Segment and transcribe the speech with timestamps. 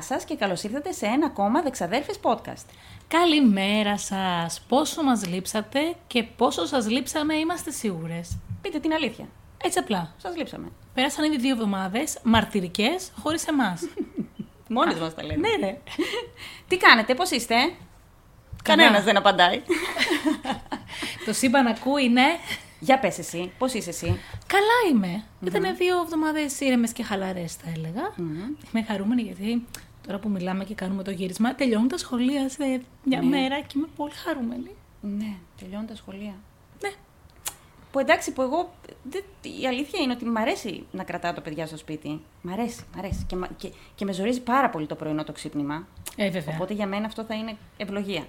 [0.00, 2.66] Γεια σας και καλώς ήρθατε σε ένα ακόμα Δεξαδέρφες podcast.
[3.08, 4.60] Καλημέρα σας!
[4.68, 9.28] Πόσο μας λείψατε και πόσο σας λείψαμε είμαστε σίγουρες; Πείτε την αλήθεια.
[9.64, 10.14] Έτσι απλά.
[10.16, 10.68] Σας λείψαμε.
[10.94, 13.80] Πέρασαν ήδη δύο εβδομάδες, μαρτυρικές, χωρίς εμάς.
[14.68, 15.48] Μόνοι μας τα λέμε.
[15.48, 15.78] ναι, ρε.
[16.68, 18.82] Τι κάνετε, πώς είστε; Καλά.
[18.82, 19.62] Κανένας δεν απαντάει.
[21.26, 22.38] Το σύμπαν ακούει, ναι.
[22.80, 25.24] Για πες εσύ, πώς είσαι εσύ; Καλά είμαι.
[25.44, 28.12] Ήταν δύο εβδομάδες ήρεμες και χαλαρές, θα έλεγα.
[28.16, 29.66] Είμαι χαρούμενη γιατί
[30.10, 33.26] τώρα που μιλάμε και κάνουμε το γύρισμα, τελειώνουν τα σχολεία σε μια Ναι.
[33.28, 34.70] μέρα και είμαι πολύ χαρούμενη.
[35.00, 36.34] Ναι, τελειώνουν τα σχολεία.
[36.82, 36.90] Ναι.
[37.92, 38.72] Που εντάξει, που εγώ.
[39.02, 39.24] δεν-
[39.60, 42.20] η αλήθεια είναι ότι μ' αρέσει να κρατάω τα παιδιά στο σπίτι.
[42.42, 43.24] Μ' αρέσει, μ' αρέσει.
[43.26, 45.86] Και, μα- και, και με ζορίζει πάρα πολύ το πρωινό το ξύπνημα.
[46.16, 46.54] Ε, βέβαια.
[46.54, 48.24] Οπότε για μένα αυτό θα είναι ευλογία.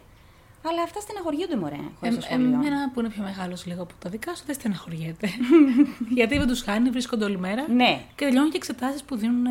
[0.67, 2.45] Αλλά αυτά στεναχωριούνται, μωρέ, χωρίς Ε, το σχολείο.
[2.45, 5.28] εμένα που είναι πιο μεγάλος λίγο από τα δικά σου δεν στεναχωριέται.
[6.17, 7.67] Γιατί δεν τους χάνει, βρίσκονται όλη μέρα.
[7.69, 9.45] Ναι, Και τελειώνουν και εξετάσεις που δίνουν.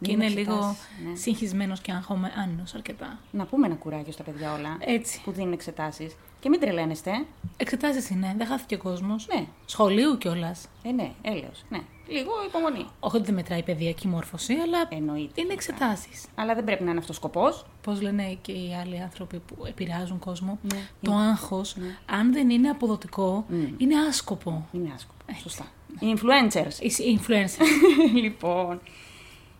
[0.00, 1.16] Και Δίνουν είναι λίγο εξετάσεις, ναι.
[1.16, 3.18] συγχυσμένος και άγχωμένο αρκετά.
[3.30, 5.20] να πούμε ένα κουράγιο στα παιδιά όλα Έτσι.
[5.24, 6.16] που δίνουν εξετάσεις.
[6.40, 7.10] Και μην τρελαίνεστε.
[7.56, 9.26] Εξετάσεις είναι, δεν χάθηκε ο κόσμος.
[9.34, 10.66] Ναι, Σχολείου κιόλας.
[10.82, 11.64] ε, ναι, έλεος.
[11.68, 11.78] Ναι.
[12.08, 12.86] Λίγο υπομονή.
[13.00, 15.40] Όχι ότι δεν μετράει η παιδιακή μόρφωση, αλλά Εννοείται.
[15.40, 16.24] είναι εξετάσεις.
[16.34, 17.64] Αλλά δεν πρέπει να είναι αυτός ο σκοπός.
[17.82, 20.88] Πώς λένε και οι άλλοι άνθρωποι που επηρεάζουν κόσμο, Ναι.
[21.02, 21.76] το άγχος,
[22.06, 23.54] αν δεν είναι αποδοτικό, Mm.
[23.78, 24.66] είναι άσκοπο.
[24.72, 25.24] Είναι άσκοπο.
[25.42, 25.66] Σωστά.
[25.98, 26.80] Οι influencers.
[26.98, 27.64] Οι influencers.
[28.22, 28.80] λοιπόν.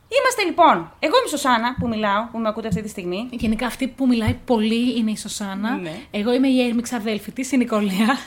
[0.08, 0.92] Είμαστε λοιπόν.
[0.98, 3.28] Εγώ είμαι η Σωσάνα που μιλάω, που με ακούτε αυτή τη στιγμή.
[3.30, 5.76] Γενικά αυτή που μιλάει πολύ είναι η Σωσάνα.
[5.76, 5.92] Ναι.
[6.10, 8.18] Εγώ είμαι η Έρμη ξαδέλφη της, η Νικολία.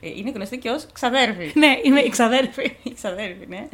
[0.00, 1.52] Ε, Είναι γνωστή και ως ξαδέρφη.
[1.58, 2.76] ναι, είμαι η ξαδέλφη.
[2.82, 3.68] Η ξαδέρφη, ναι.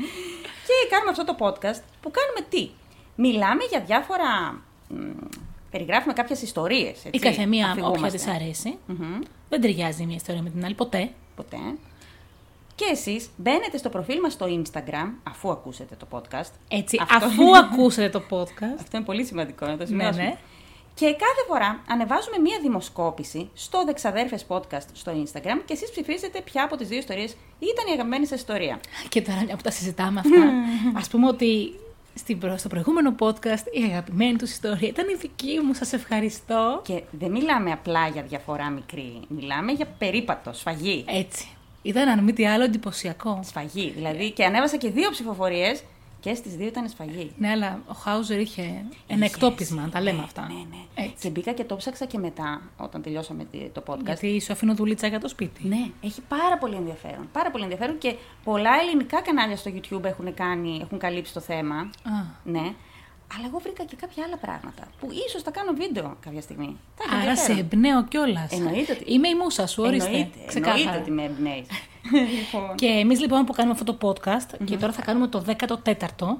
[0.66, 2.70] Και κάνουμε αυτό το podcast που κάνουμε τι;
[3.14, 4.50] Μιλάμε για διάφορα.
[4.88, 4.94] μ,
[5.70, 6.96] περιγράφουμε κάποιες ιστορίες.
[7.10, 8.78] Η καθεμία όποια της αρέσει.
[9.48, 11.10] Δεν ταιριάζει η μία ιστορία με την άλλη ποτέ.
[11.36, 11.56] Ποτέ.
[12.78, 16.50] Και εσείς μπαίνετε στο προφίλ μας στο Instagram, αφού ακούσετε το podcast.
[16.68, 18.78] Έτσι, Αυτό- αφού ακούσετε το podcast.
[18.80, 20.22] Αυτό είναι πολύ σημαντικό να το ναι, σημειώσουμε.
[20.24, 20.36] ναι.
[20.94, 26.64] Και κάθε φορά ανεβάζουμε μία δημοσκόπηση στο Δεξαδέρφες Podcast στο Instagram και εσείς ψηφίζετε ποια
[26.64, 28.80] από τις δύο ιστορίες ήταν η αγαπημένη σας ιστορία.
[29.08, 30.52] Και τώρα μια που τα συζητάμε αυτά,
[31.00, 31.72] ας πούμε ότι
[32.14, 35.74] στην προ- στο προηγούμενο podcast η αγαπημένη τους ιστορία ήταν η δική μου.
[35.74, 36.80] Σας ευχαριστώ.
[36.84, 41.04] Και δεν μιλάμε απλά για διαφορά μικρή, μιλάμε για περίπατο, σφαγή.
[41.08, 41.48] Έτσι.
[41.82, 43.40] Ήταν αν μη τι άλλο εντυπωσιακό.
[43.44, 43.90] Σφαγή.
[43.90, 45.82] Δηλαδή και ανέβασα και δύο ψηφοφορίες
[46.20, 47.32] και στις δύο ήταν σφαγή.
[47.38, 50.42] Ναι, αλλά ο Χάουζερ είχε ένα εκτόπισμα, τα λέμε αυτά.
[50.48, 51.04] Ναι, ναι.
[51.04, 51.14] Έτσι.
[51.20, 54.04] Και μπήκα και το ψάξα και μετά, όταν τελειώσαμε τη- το podcast.
[54.04, 55.66] Γιατί σου αφήνω δουλίτσα για το σπίτι.
[55.68, 57.28] Ναι, έχει πάρα πολύ ενδιαφέρον.
[57.32, 58.14] Πάρα πολύ ενδιαφέρον και
[58.44, 61.76] πολλά ελληνικά κανάλια στο YouTube έχουν, κάνει, έχουν καλύψει το θέμα.
[61.76, 61.90] Α,
[62.44, 62.72] Ναι.
[63.36, 66.76] Αλλά εγώ βρήκα και κάποια άλλα πράγματα που ίσως θα κάνω βίντεο κάποια στιγμή.
[66.96, 67.58] Θα έχει άρα σε ενδιαφέρον.
[67.72, 68.52] εμπνέω κιόλας.
[68.52, 70.06] Εννοείται ότι- Είμαι η μουσα σου, ορίστε.
[70.08, 70.78] Εννοείται, Ξεκάθαρα.
[70.80, 71.66] εννοείται ότι με εμπνέεις.
[72.38, 72.74] λοιπόν.
[72.74, 76.36] Και εμείς λοιπόν που κάνουμε αυτό το podcast, και τώρα θα κάνουμε το 14ο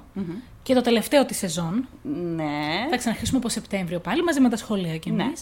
[0.63, 1.87] και το τελευταίο της σεζόν.
[2.35, 2.87] Ναι.
[2.89, 5.25] Θα ξαναρχίσουμε από Σεπτέμβριο πάλι μαζί με τα σχολεία κι εμείς.
[5.25, 5.33] Ναι.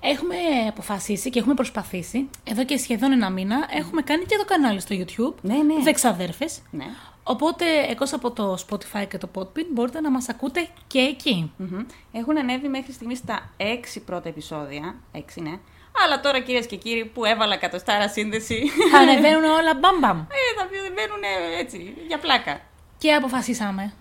[0.00, 0.36] Έχουμε
[0.68, 3.66] αποφασίσει και έχουμε προσπαθήσει εδώ και σχεδόν ένα μήνα.
[3.70, 5.34] Έχουμε κάνει και το κανάλι στο YouTube.
[5.42, 5.82] Ναι, ναι.
[5.82, 6.60] Δεξαδέρφες.
[6.70, 6.84] ναι.
[7.28, 11.52] Οπότε, εκτός από το Spotify και το Podbean, μπορείτε να μας ακούτε και εκεί.
[11.56, 11.78] Μμμ.
[12.12, 14.94] Έχουν ανέβει μέχρι στιγμής τα έξι πρώτα επεισόδια.
[15.12, 15.58] Έξι, ναι.
[16.04, 18.62] Αλλά τώρα κυρίες και κύριοι που έβαλα εκατοστάρα σύνδεση.
[18.92, 20.18] Θα ανεβαίνουν όλα μπαμπαμ.
[20.18, 20.24] ε,
[20.58, 21.22] θα μπαίνουν
[21.60, 22.60] έτσι, για πλάκα.
[22.98, 23.92] Και αποφασίσαμε.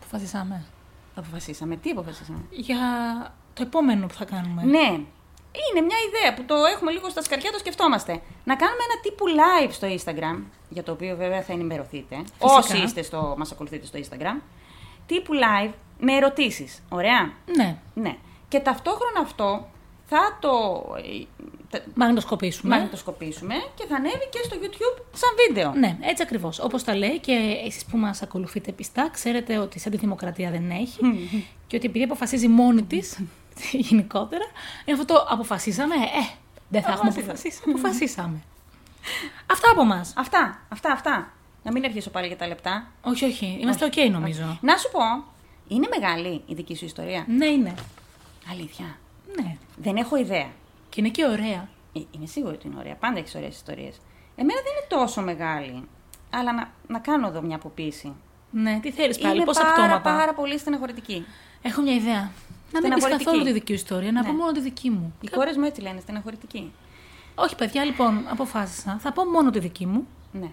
[0.00, 0.64] Αποφασίσαμε.
[1.14, 1.76] Αποφασίσαμε.
[1.76, 2.78] Τι αποφασίσαμε; Για
[3.54, 4.62] το επόμενο που θα κάνουμε.
[4.62, 5.00] Ναι.
[5.60, 8.12] Είναι μια ιδέα που το έχουμε λίγο στα σκαριά, το σκεφτόμαστε.
[8.44, 12.16] Να κάνουμε ένα τύπου live στο Instagram, για το οποίο βέβαια θα ενημερωθείτε.
[12.38, 14.40] Όσοι είστε στο, μας ακολουθείτε στο Instagram.
[15.06, 16.82] Τύπου live με ερωτήσεις.
[16.88, 17.76] Ωραία; Ναι.
[17.94, 18.16] Ναι.
[18.48, 19.68] Και ταυτόχρονα αυτό
[20.06, 20.50] θα το
[20.96, 21.24] ε,
[21.70, 22.74] τα- Μαγνητοσκοπήσουμε.
[22.74, 25.72] μαγνητοσκοπήσουμε και θα ανέβει και στο YouTube σαν βίντεο.
[25.72, 26.58] Ναι, έτσι ακριβώς.
[26.60, 30.70] Όπως τα λέει και εσείς που μας ακολουθείτε πιστά, ξέρετε ότι σαν τη δημοκρατία δεν
[30.70, 30.98] έχει
[31.66, 33.18] και ότι επειδή αποφασίζει μόνη της
[33.88, 34.44] γενικότερα,
[34.84, 35.94] είναι αυτό το αποφασίσαμε.
[35.94, 36.34] Ε,
[36.68, 37.32] δεν θα έχουμε Αποφασίσαμε.
[37.32, 37.62] αποφασίσει.
[37.66, 38.42] Αποφασίσαμε.
[39.46, 40.06] Αυτά από εμά.
[40.16, 41.32] Αυτά, αυτά, αυτά.
[41.62, 42.86] Να μην αρχίσω πάλι για τα λεπτά.
[43.02, 43.58] Όχι, όχι.
[43.60, 44.58] Είμαστε οκ, νομίζω.
[44.60, 45.00] Να σου πω,
[45.68, 47.74] είναι μεγάλη η δική σου ιστορία; Ναι, είναι.
[48.50, 48.96] Αλήθεια.
[49.36, 49.56] Ναι.
[49.76, 50.50] Δεν έχω ιδέα.
[50.88, 51.68] Και είναι και ωραία.
[51.92, 52.94] Ε, Είμαι σίγουρη ότι είναι ωραία.
[52.94, 54.00] Πάντα έχεις ωραίες ιστορίες.
[54.36, 55.88] Εμένα δεν είναι τόσο μεγάλη.
[56.30, 58.12] Αλλά να, να κάνω εδώ μια αποποίηση.
[58.50, 61.26] Ναι, τι θέλεις πάλι, είναι πόσα πάρα, πτώματα; πάρα πολύ στεναχωρητική.
[61.62, 62.30] Έχω μια ιδέα.
[62.72, 63.24] Να μην πεις Στεναχωρητική.
[63.24, 64.26] καθόλου τη δική σου ιστορία, να Ναι.
[64.28, 65.14] πω μόνο τη δική μου.
[65.20, 66.72] Οι κόρες μου έτσι λένε, στεναχωρητική.
[67.34, 68.98] Όχι, παιδιά, λοιπόν, αποφάσισα.
[69.00, 70.48] Θα πω μόνο τη δική μου Ναι.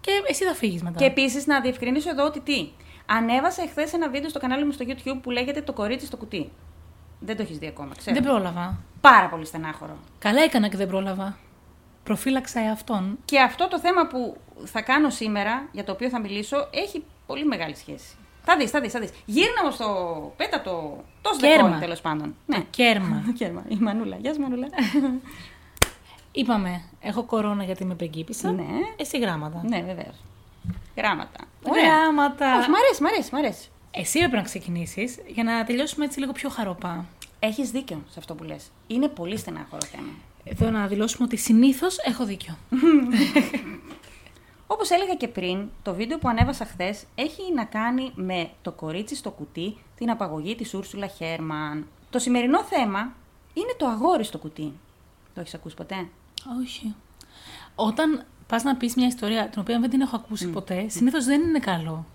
[0.00, 0.98] και εσύ θα φύγεις μετά.
[0.98, 2.68] Και επίσης να διευκρινίσω εδώ ότι τι.
[3.06, 6.50] Ανέβασα εχθές ένα βίντεο στο κανάλι μου στο YouTube που λέγεται Το κορίτσι στο κουτί.
[7.20, 8.14] Δεν το έχεις δει ακόμα, ξέρω.
[8.14, 8.78] Δεν πρόλαβα.
[9.00, 9.96] Πάρα πολύ στενάχωρο.
[10.18, 11.36] Καλά έκανα και δεν πρόλαβα.
[12.04, 13.18] Προφύλαξα εαυτόν.
[13.24, 17.44] Και αυτό το θέμα που θα κάνω σήμερα, για το οποίο θα μιλήσω, έχει πολύ
[17.44, 19.10] μεγάλη σχέση Θα δεις, θα δεις, θα δεις.
[19.24, 19.86] Γύρνα όμως το.
[20.36, 21.04] Πέτα το.
[21.22, 21.78] Το Κέρμα.
[21.78, 22.34] τέλος πάντων.
[22.46, 23.22] Το κέρμα.
[23.26, 23.64] Το κέρμα.
[23.68, 24.16] Η Μανούλα.
[24.16, 24.68] Γεια σου, Μανούλα.
[26.32, 28.52] Είπαμε, έχω κορώνα γιατί με πεγκύπησα.
[28.52, 28.64] ναι.
[28.96, 29.62] Εσύ γράμματα.
[29.68, 30.16] Ναι, βεβαίως.
[30.96, 31.40] Γράμματα.
[31.82, 32.58] Γράμματα.
[32.58, 33.68] Όχι, μ' αρέσει, μ' αρέσει, μ' αρέσει.
[33.90, 37.04] Εσύ έπρεπε να ξεκινήσεις για να τελειώσουμε έτσι λίγο πιο χαροπά.
[37.38, 38.70] Έχεις δίκιο σε αυτό που λες.
[38.86, 40.12] Είναι πολύ στενάχωρο θέμα.
[40.44, 42.56] Εδώ να δηλώσουμε ότι συνήθως έχω δίκιο.
[44.72, 49.16] Όπως έλεγα και πριν, το βίντεο που ανέβασα χθες έχει να κάνει με το κορίτσι
[49.16, 51.86] στο κουτί, την απαγωγή της Ούρσουλα Χέρμαν.
[52.10, 53.12] Το σημερινό θέμα
[53.54, 54.72] είναι το αγόρι στο κουτί.
[55.34, 56.08] Το έχεις ακούσει ποτέ;
[56.62, 56.94] Όχι.
[57.74, 61.40] Όταν πας να πεις μια ιστορία την οποία δεν την έχω ακούσει ποτέ, συνήθως δεν
[61.40, 62.06] είναι καλό.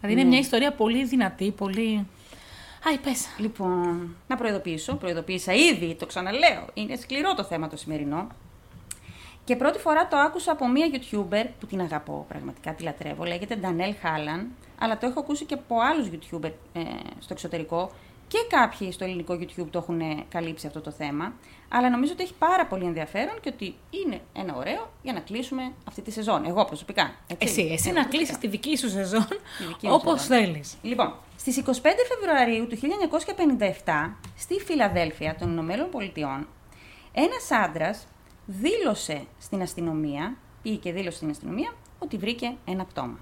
[0.00, 0.28] Δηλαδή είναι Ναι.
[0.28, 2.06] μια ιστορία πολύ δυνατή, πολύ.
[2.88, 3.26] Άι, πες.
[3.38, 6.66] Λοιπόν, να προειδοποιήσω, προειδοποίησα ήδη, το ξαναλέω.
[6.74, 8.26] Είναι σκληρό το θέμα το σημερινό.
[9.48, 13.24] Και πρώτη φορά το άκουσα από μία YouTuber που την αγαπώ πραγματικά, τη λατρεύω.
[13.24, 14.48] Λέγεται Ντανέλ Χάλαν,
[14.78, 16.80] αλλά το έχω ακούσει και από άλλους YouTuber ε,
[17.18, 17.90] στο εξωτερικό
[18.28, 21.32] και κάποιοι στο ελληνικό YouTube το έχουν ε, καλύψει αυτό το θέμα.
[21.68, 25.72] Αλλά νομίζω ότι έχει πάρα πολύ ενδιαφέρον και ότι είναι ένα ωραίο για να κλείσουμε
[25.88, 26.44] αυτή τη σεζόν.
[26.44, 27.14] Εγώ προσωπικά.
[27.26, 27.46] Έτσι.
[27.48, 28.16] Εσύ, εσύ Εγώ να προσωπικά.
[28.16, 29.26] κλείσεις τη δική σου σεζόν
[29.68, 30.44] δική μου όπως σεζόν.
[30.44, 30.76] θέλεις.
[30.82, 31.70] Λοιπόν, στις 25
[32.08, 36.46] Φεβρουαρίου του 1957, στη Φιλαδέλφια των Ηνωμένων Πολιτειών,
[37.12, 38.06] ένας άντρας
[38.50, 43.18] δήλωσε στην αστυνομία, πήγε και δήλωσε στην αστυνομία, ότι βρήκε ένα πτώμα.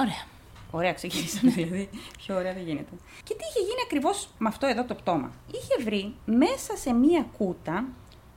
[0.00, 0.26] Ωραία.
[0.70, 1.88] Ωραία, ξεκινήσαμε δηλαδή.
[2.18, 2.90] Πιο ωραία δεν γίνεται.
[3.24, 5.32] Και τι είχε γίνει ακριβώς με αυτό εδώ το πτώμα.
[5.52, 7.84] Είχε βρει μέσα σε μία κούτα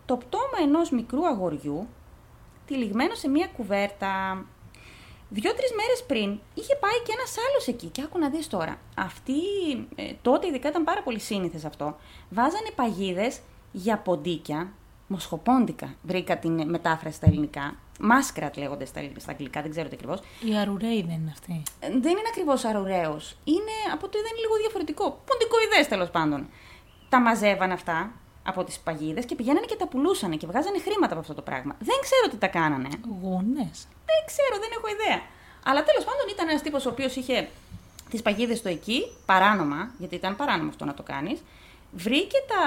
[0.06, 1.88] το πτώμα ενός μικρού αγοριού,
[2.66, 4.46] τυλιγμένο σε μία κουβέρτα.
[5.30, 7.88] Δύο-τρει μέρες πριν είχε πάει και ένας άλλος εκεί.
[7.88, 8.78] Και άκου να δεις τώρα.
[8.98, 9.34] Αυτοί
[9.96, 11.96] ε, τότε ειδικά ήταν πάρα πολύ σύνηθες αυτό.
[12.30, 13.40] Βάζανε παγίδες
[13.72, 14.74] για ποντίκια,
[15.08, 15.96] μοσχοπόντικα.
[16.02, 17.76] Βρήκα την μετάφραση στα ελληνικά.
[18.00, 20.20] Μάσκρατ λέγονται στα, στα αγγλικά, δεν ξέρω τι ακριβώς.
[20.42, 21.64] Η αρουραίη δεν είναι αυτή.
[21.80, 23.38] Δεν είναι ακριβώς αρουραίος.
[23.44, 25.22] Είναι από το είδα είναι λίγο διαφορετικό.
[25.26, 26.48] Ποντικοειδές τέλος πάντων.
[27.10, 28.12] Τα μαζεύαν αυτά
[28.44, 31.76] από τις παγίδες και πηγαίνανε και τα πουλούσανε και βγάζανε χρήματα από αυτό το πράγμα.
[31.80, 32.90] Δεν ξέρω τι τα κάνανε.
[33.22, 33.66] Γούνε.
[34.10, 35.22] Δεν ξέρω, δεν έχω ιδέα.
[35.66, 37.50] Αλλά τέλος πάντων ήταν ένας τύπος ο οποίος είχε
[38.10, 41.44] τις παγίδες του εκεί, παράνομα, γιατί ήταν παράνομο αυτό να το κάνεις.
[41.92, 42.62] Βρήκε τα,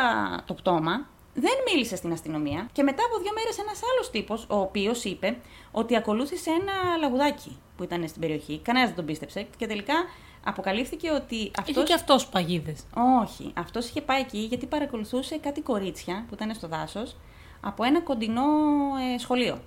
[0.47, 1.07] το πτώμα,
[1.41, 5.39] δεν μίλησε στην αστυνομία και μετά από δύο μέρες ένας άλλος τύπος, ο οποίος είπε
[5.71, 8.59] ότι ακολούθησε ένα λαγουδάκι που ήταν στην περιοχή.
[8.59, 9.95] Κανένας δεν τον πίστεψε και τελικά
[10.45, 11.71] αποκαλύφθηκε ότι αυτό.
[11.71, 12.85] Είχε και αυτός παγίδες.
[13.23, 17.17] Όχι, αυτός είχε πάει εκεί γιατί παρακολουθούσε κάτι κορίτσια που ήταν στο δάσος
[17.61, 18.43] από ένα κοντινό
[19.15, 19.61] ε, σχολείο.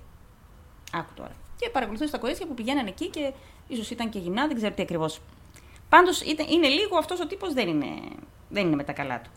[0.92, 1.32] Άκου τώρα.
[1.56, 3.32] Και παρακολουθούσε τα κορίτσια που πηγαίνανε εκεί και
[3.68, 5.20] ίσως ήταν και γυμνά, δεν ξέρω τι ακριβώς.
[5.88, 7.86] Πάντως είναι λίγο αυτός ο τύπος δεν είναι,
[8.48, 9.30] δεν είναι με τα καλά του.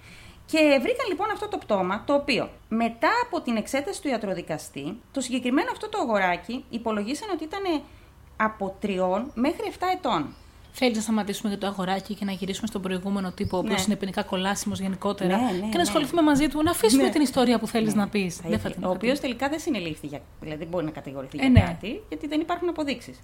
[0.46, 5.22] Και βρήκαν λοιπόν αυτό το πτώμα, το οποίο μετά από την εξέταση του ιατροδικαστή, το
[5.22, 7.62] συγκεκριμένο αυτό το αγοράκι υπολογίσαν ότι ήταν
[8.38, 8.88] από 3
[9.34, 10.28] μέχρι 7 ετών.
[10.78, 13.84] Θέλει να σταματήσουμε για το αγοράκι και να γυρίσουμε στον προηγούμενο τύπο, ο οποίος Ναι.
[13.88, 15.38] είναι ποινικά κολάσιμος γενικότερα.
[15.38, 15.70] Ναι, ναι, και ναι.
[15.76, 17.10] να ασχοληθούμε μαζί του, να αφήσουμε Ναι.
[17.10, 18.36] την ιστορία που θέλεις Ναι, να πεις.
[18.36, 18.76] θα ήθελε.
[18.86, 21.60] ο οποίος τελικά δεν συνελήφθη, για, δηλαδή δεν μπορεί να κατηγορηθεί Ε, για ναι.
[21.60, 23.20] κάτι, γιατί δεν υπάρχουν αποδείξεις.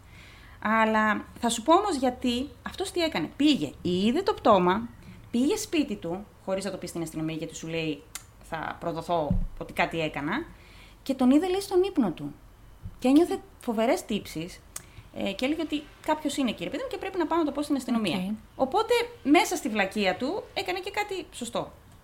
[0.64, 3.30] Αλλά θα σου πω όμως γιατί αυτός τι έκανε.
[3.36, 4.88] Πήγε, είδε το πτώμα,
[5.32, 8.04] πήγε σπίτι του, χωρίς να το πεις στην αστυνομία, γιατί σου λέει
[8.50, 10.46] θα προδοθώ ότι κάτι έκανα,
[11.04, 12.34] και τον είδε λέει στον ύπνο του.
[13.00, 14.60] Και ένιωθε φοβερές τύψεις
[15.16, 17.52] ε, και έλεγε ότι κάποιος είναι κύριε παιδί μου και πρέπει να πάω να το
[17.52, 18.18] πω στην αστυνομία.
[18.18, 18.32] Οκ.
[18.56, 18.94] Οπότε
[19.24, 21.60] μέσα στη βλακεία του έκανε και κάτι σωστό.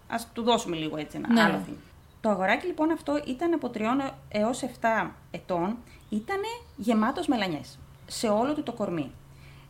[0.07, 1.41] Α του δώσουμε λίγο έτσι ένα Ναι.
[1.41, 1.75] άλλο thing.
[2.21, 5.77] Το αγοράκι λοιπόν αυτό ήταν από 3 έως 7 ετών,
[6.09, 6.39] ήταν
[6.75, 9.11] γεμάτος μελανιές σε όλο του το κορμί.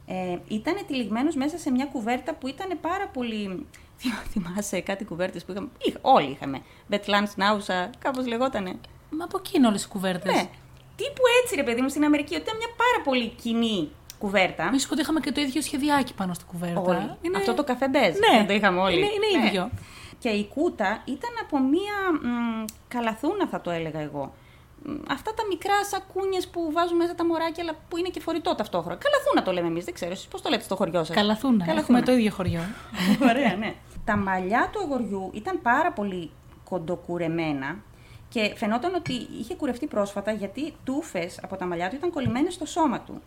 [0.08, 3.66] Ε, ήταν τυλιγμένος μέσα σε μια κουβέρτα που ήταν πάρα πολύ...
[4.32, 5.68] Θυμάσαι κάτι κουβέρτες που είχαμε...
[5.78, 6.62] Είχα, όλοι είχαμε.
[6.88, 8.76] Μπετλάν, Σνάουσα, κάπως λεγότανε.
[9.10, 10.34] Μα από εκεί είναι όλες οι κουβέρτες.
[10.36, 10.50] Ναι.
[10.96, 13.90] Τύπου έτσι ρε παιδί μου στην Αμερική, ότι ήταν μια πάρα πολύ κοινή
[14.20, 14.70] κουβέρτα.
[14.72, 16.80] Μη σου πω ότι είχαμε και το ίδιο σχεδιάκι πάνω στη κουβέρτα.
[16.82, 17.12] Όλοι.
[17.22, 17.38] Είναι...
[17.38, 18.04] Αυτό το καφέ μπέζ.
[18.18, 18.38] Ναι.
[18.38, 18.98] Δεν το είχαμε όλοι.
[18.98, 19.48] Είναι, είναι Ναι.
[19.48, 19.70] ίδιο.
[20.20, 24.34] Και η κούτα ήταν από μία μ, καλαθούνα, θα το έλεγα εγώ.
[24.84, 28.56] Μ, Αυτά τα μικρά σακούνιες που βάζουν μέσα τα μωράκια, αλλά που είναι και φορητό
[28.56, 28.98] ταυτόχρονα.
[28.98, 30.12] Καλαθούνα το λέμε εμείς, δεν ξέρω.
[30.12, 31.66] Εσείς πώς το λέτε στο χωριό σας; Καλαθούνα.
[31.66, 31.80] Καλαθούνα.
[31.80, 32.62] Έχουμε το ίδιο χωριό.
[33.30, 33.74] Ωραία, ναι.
[34.08, 36.32] Τα μαλλιά του αγοριού ήταν πάρα πολύ
[36.64, 37.78] κοντοκουρεμένα
[38.30, 42.66] και φαινόταν ότι είχε κουρευτεί πρόσφατα γιατί τούφες από τα μαλλιά του ήταν κολλημένες στο
[42.66, 43.22] σώμα του.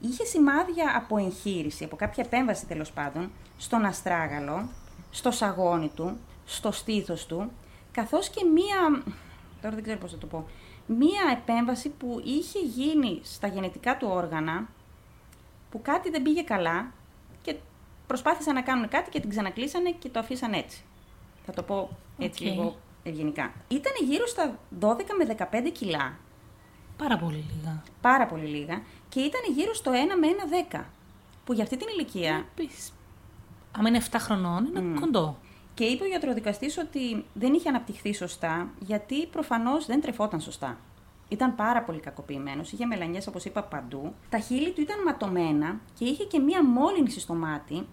[0.00, 4.68] Είχε σημάδια από εγχείρηση, από κάποια επέμβαση τέλος πάντων, στον αστράγαλο,
[5.10, 7.50] στο σαγόνι του, στο στήθος του,
[7.92, 9.02] καθώς και μία,
[9.60, 10.46] τώρα δεν ξέρω πώς θα το πω,
[10.86, 14.68] μία επέμβαση που είχε γίνει στα γενετικά του όργανα,
[15.70, 17.01] που κάτι δεν πήγε καλά και
[18.12, 20.82] προσπάθησαν να κάνουν κάτι και την ξανακλείσανε και το αφήσαν έτσι.
[21.46, 21.88] Θα το πω
[22.18, 22.50] έτσι Οκ.
[22.50, 23.52] λίγο ευγενικά.
[23.68, 26.16] Ήταν γύρω στα 12 με 15 κιλά,
[26.96, 27.82] Πάρα πολύ λίγα.
[28.00, 30.26] πάρα πολύ λίγα, και ήταν γύρω στο 1 με
[30.72, 30.84] 1 10.
[31.44, 32.46] που για αυτή την ηλικία.
[32.58, 32.92] Επίση.
[33.78, 35.36] Αν είναι 7 χρονών, είναι κοντό.
[35.74, 40.78] Και είπε ο γιατροδικαστής ότι δεν είχε αναπτυχθεί σωστά, γιατί προφανώς δεν τρεφόταν σωστά.
[41.32, 44.14] Ήταν πάρα πολύ κακοποιημένος, είχε μελανιές όπως είπα παντού.
[44.28, 47.86] Τα χείλη του ήταν ματωμένα και είχε και μία μόλυνση στο μάτι,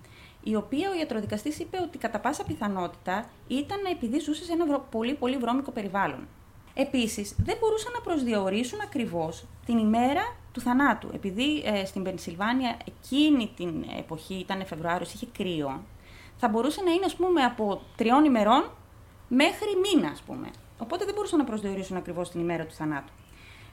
[0.43, 5.13] η οποία ο ιατροδικαστής είπε ότι κατά πάσα πιθανότητα ήταν επειδή ζούσε σε ένα πολύ
[5.13, 6.27] πολύ βρώμικο περιβάλλον.
[6.73, 11.09] Επίσης, δεν μπορούσαν να προσδιορίσουν ακριβώς την ημέρα του θανάτου.
[11.13, 15.83] Επειδή ε, στην Πενσιλβάνια εκείνη την εποχή ήταν Φεβρουάριος, είχε κρύο,
[16.37, 18.71] θα μπορούσε να είναι ας πούμε από τριών ημερών
[19.27, 20.49] μέχρι μήνα, ας πούμε.
[20.77, 23.13] Οπότε δεν μπορούσαν να προσδιορίσουν ακριβώς την ημέρα του θανάτου.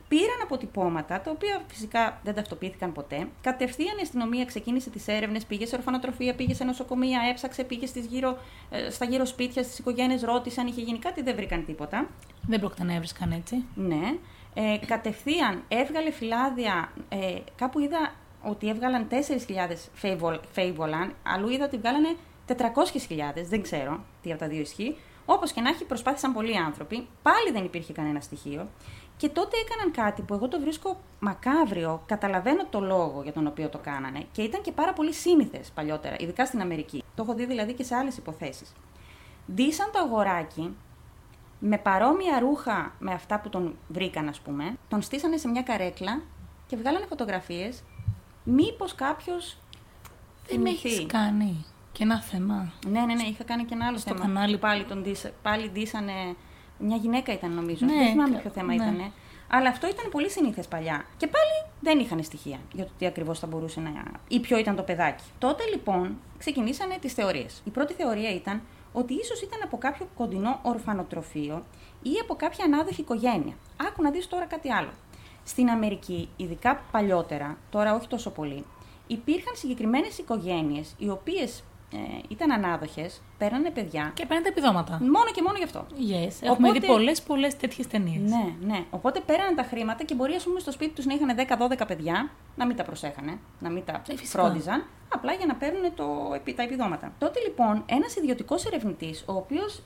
[0.09, 3.29] Πήραν αποτυπώματα, τα οποία φυσικά δεν ταυτοποιήθηκαν ποτέ.
[3.41, 8.07] Κατευθείαν η αστυνομία ξεκίνησε τις έρευνες, πήγε σε ορφανοτροφία, πήγε σε νοσοκομεία, έψαξε, πήγε στις
[8.07, 8.39] γύρω,
[8.71, 12.09] ε, στα γύρω σπίτια, στις οικογένειες, ρώτησαν, είχε γίνει κάτι, δεν βρήκαν τίποτα.
[12.47, 13.65] Δεν πρόκειται να έβρισκαν έτσι.
[13.75, 14.15] Ναι.
[14.55, 19.91] Ε, κατευθείαν έβγαλε φυλάδια, ε, κάπου είδα ότι έβγαλαν 4.000
[20.53, 22.55] φέιβολαν, αλλού είδα ότι βγάλανε 400.000,
[23.49, 24.97] δεν ξέρω τι από τα δύο ισχύει.
[25.27, 27.09] Όπως και να έχει, προσπάθησαν πολλοί άνθρωποι.
[27.23, 28.69] Πάλι δεν υπήρχε κανένα στοιχείο.
[29.17, 32.03] Και τότε έκαναν κάτι που εγώ το βρίσκω μακάβριο.
[32.07, 36.17] Καταλαβαίνω το λόγο για τον οποίο το κάνανε και ήταν και πάρα πολύ σύνηθες παλιότερα,
[36.19, 37.05] ειδικά στην Αμερική.
[37.15, 38.73] Το έχω δει δηλαδή και σε άλλες υποθέσεις.
[39.53, 40.77] Ντύσαν το αγοράκι
[41.59, 44.77] με παρόμοια ρούχα με αυτά που τον βρήκαν, ας πούμε.
[44.89, 46.23] Τον στήσανε σε μια καρέκλα
[46.67, 47.83] και βγάλανε φωτογραφίες.
[48.45, 49.59] Μήπως κάποιος.
[50.49, 51.65] Δεν με έχεις κάνει.
[51.97, 52.73] Και ένα θέμα.
[52.87, 54.21] Ναι, ναι, ναι, είχα κάνει και ένα άλλο Στο θέμα.
[54.21, 54.59] κανάλι.
[54.59, 56.13] Πάλι, τον ντύσα- πάλι ντύσανε.
[56.79, 57.87] Μια γυναίκα ήταν νομίζω.
[57.87, 58.75] Ναι, δεν θυμάμαι κα- ποιο θέμα ναι.
[58.75, 59.13] ήταν.
[59.51, 61.05] Αλλά αυτό ήταν πολύ συνήθες παλιά.
[61.17, 63.91] Και πάλι δεν είχαν στοιχεία για το τι ακριβώς θα μπορούσε να.
[64.29, 65.25] ή ποιο ήταν το παιδάκι.
[65.39, 67.63] Τότε λοιπόν ξεκινήσανε τις θεωρίες.
[67.65, 68.63] Η πρώτη θεωρία ήταν
[68.93, 71.65] ότι ίσως ήταν από κάποιο κοντινό ορφανοτροφείο
[72.03, 73.55] ή από κάποια ανάδοχη οικογένεια.
[73.77, 74.91] Άκου να δεις τώρα κάτι άλλο.
[75.45, 78.65] Στην Αμερική, ειδικά παλιότερα, τώρα όχι τόσο πολύ,
[79.07, 81.63] υπήρχαν συγκεκριμένες οικογένειες οι οποίες
[81.93, 81.97] ε,
[82.29, 84.11] ήταν ανάδοχες, παίρνανε παιδιά.
[84.15, 84.99] Και παίρνετε επιδόματα.
[85.01, 85.87] Μόνο και μόνο γι' αυτό.
[85.91, 86.33] Yes.
[86.41, 88.31] Έχουμε Οπότε- δει πολλές πολλές τέτοιες ταινίες.
[88.31, 88.85] Ναι, ναι.
[88.91, 92.31] Οπότε πέραν τα χρήματα και μπορεί, ας πούμε, στο σπίτι τους να είχαν 10-12 παιδιά,
[92.57, 94.43] να μην τα προσέχανε, να μην τα Ε, φυσικά.
[94.43, 97.13] φρόντιζαν, απλά για να παίρνουν το, επί- τα επιδόματα.
[97.19, 99.83] Τότε λοιπόν, ένας ιδιωτικός ερευνητής, ο οποίος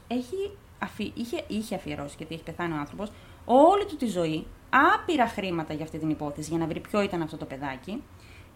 [1.15, 3.13] είχε, είχε αφιερώσει, γιατί έχει πεθάνει ο άνθρωπος,
[3.45, 4.47] όλη του τη ζωή,
[4.95, 8.03] άπειρα χρήματα για αυτή την υπόθεση, για να βρει ποιο ήταν αυτό το παιδάκι,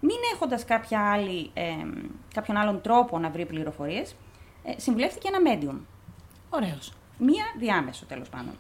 [0.07, 0.65] μην έχοντας
[2.35, 4.15] κάποιον άλλον τρόπο να βρει πληροφορίες,
[4.65, 5.79] ε, συμβουλεύτηκε ένα medium
[6.51, 6.93] Ωραίος.
[7.19, 8.55] μία διάμεσο τέλος πάντων,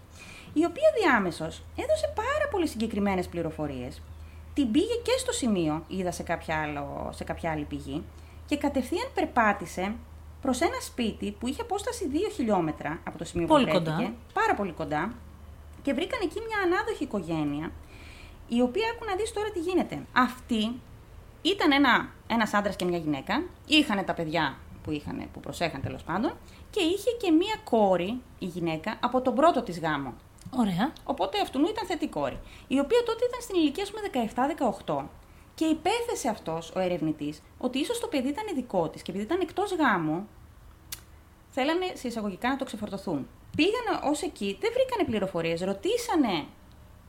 [0.52, 4.02] η οποία διάμεσος έδωσε πάρα πολύ συγκεκριμένες πληροφορίες,
[4.54, 8.04] την πήγε και στο σημείο, είδα σε κάποια, άλλο, σε κάποια άλλη πηγή,
[8.46, 9.94] και κατευθείαν περπάτησε
[10.42, 14.14] προς ένα σπίτι που είχε απόσταση 2 χιλιόμετρα από το σημείο Πολύ που βρέθηκε, κοντά.
[14.32, 15.12] πάρα πολύ κοντά,
[15.82, 17.72] και βρήκαν εκεί μια ανάδοχη οικογένεια,
[18.48, 20.02] η οποία άκου να δεις τώρα τι γίνεται.
[20.12, 20.80] Αυτή
[21.44, 26.02] ήταν ένα, ένας άντρας και μια γυναίκα, είχαν τα παιδιά που, είχαν, που προσέχαν τέλος
[26.02, 26.32] πάντων
[26.70, 30.14] και είχε και μια κόρη η γυναίκα από τον πρώτο της γάμο.
[30.50, 30.92] Ωραία.
[31.04, 34.28] Οπότε αυτού ήταν θετή κόρη, η οποία τότε ήταν στην ηλικία ας πούμε
[34.86, 35.04] 17-18
[35.54, 39.40] και υπέθεσε αυτός ο ερευνητής ότι ίσως το παιδί ήταν δικό της και επειδή ήταν
[39.40, 40.28] εκτός γάμου
[41.50, 43.28] θέλανε σε εισαγωγικά να το ξεφορτωθούν.
[43.56, 46.44] Πήγανε ως εκεί, δεν βρήκανε πληροφορίες, ρωτήσανε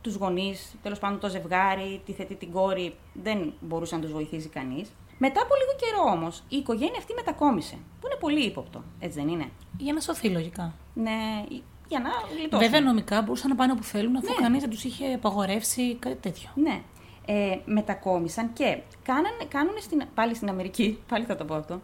[0.06, 4.50] τους γονείς, τέλος πάντων το ζευγάρι, τη θετή την κόρη, δεν μπορούσε να τους βοηθήσει
[4.50, 4.92] κανείς.
[5.18, 7.76] Μετά από λίγο καιρό όμως, η οικογένεια αυτή μετακόμισε.
[8.00, 10.74] Που είναι πολύ ύποπτο, έτσι δεν είναι; Για να σωθεί λογικά.
[10.94, 11.44] Ναι,
[11.88, 12.66] για να γλιτώσουν.
[12.70, 14.42] Βέβαια, νομικά μπορούσαν να πάνε όπου θέλουν αφού Ναι.
[14.42, 16.50] κανείς δεν τους είχε απαγορεύσει κάτι τέτοιο.
[16.56, 16.82] Ναι.
[17.26, 21.82] Ε, μετακόμισαν και κάνανε, κάνουνε στην, πάλι στην Αμερική, πάλι θα το πω αυτό,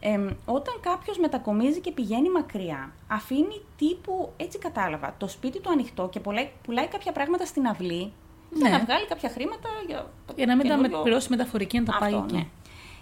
[0.00, 6.08] ε, όταν κάποιος μετακομίζει και πηγαίνει μακριά, αφήνει τύπου, έτσι κατάλαβα, το σπίτι του ανοιχτό
[6.12, 8.12] και πουλάει, πουλάει κάποια πράγματα στην αυλή
[8.54, 8.76] για Ναι.
[8.76, 11.84] να βγάλει κάποια χρήματα για, το Για να μην τα καινούριο- με- πληρώσει μεταφορική να
[11.84, 12.34] τα πάει αυτό, εκεί.
[12.34, 12.46] ναι.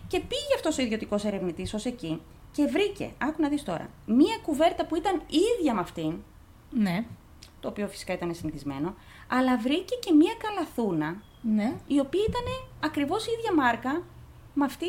[0.09, 2.21] Και πήγε αυτός ο ιδιωτικός ερευνητής ως εκεί
[2.53, 5.23] και βρήκε, άκου να δεις τώρα, μία κουβέρτα που ήταν
[5.59, 6.15] ίδια με αυτήν,
[6.71, 7.05] Ναι.
[7.61, 8.95] το οποίο φυσικά ήταν συνηθισμένο,
[9.29, 11.73] αλλά βρήκε και μία καλαθούνα Ναι.
[11.87, 12.43] η οποία ήταν
[12.85, 14.03] ακριβώς η ίδια μάρκα
[14.55, 14.87] με αυτή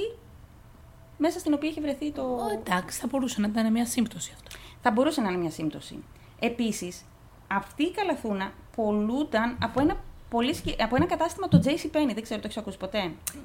[1.17, 2.21] μέσα στην οποία είχε βρεθεί το...
[2.21, 4.57] Ω, εντάξει, θα μπορούσε να ήταν μια σύμπτωση αυτό.
[4.81, 6.03] Θα μπορούσε να είναι μια σύμπτωση.
[6.39, 7.05] Επίσης,
[7.47, 9.95] αυτή η καλαθούνα πολλούνταν από ένα,
[10.29, 12.97] πολύ, σκε- από ένα κατάστημα, το JCPenney, δεν ξέρω, το έχεις ακούσει ποτέ;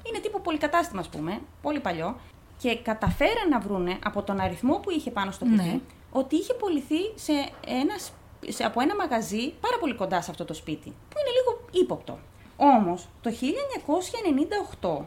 [0.03, 2.17] Είναι τύπου πολυκατάστημα, ας πούμε, πολύ παλιό.
[2.59, 5.81] Και καταφέραν να βρούνε από τον αριθμό που είχε πάνω στο κουτί, Ναι.
[6.13, 7.33] ότι είχε πωληθεί σε
[7.67, 8.13] ένα, σ-
[8.53, 12.19] σε, από ένα μαγαζί πάρα πολύ κοντά σε αυτό το σπίτι, που είναι λίγο ύποπτο.
[12.57, 15.05] Όμως, το 1998,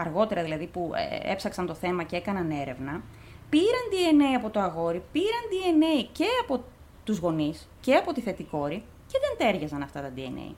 [0.00, 3.02] αργότερα δηλαδή που ε, έψαξαν το θέμα και έκαναν έρευνα,
[3.48, 6.64] πήραν DNA από το αγόρι, πήραν DNA και από
[7.04, 10.54] τους γονείς και από τη θετή κόρη και δεν τέριαζαν αυτά τα DNA.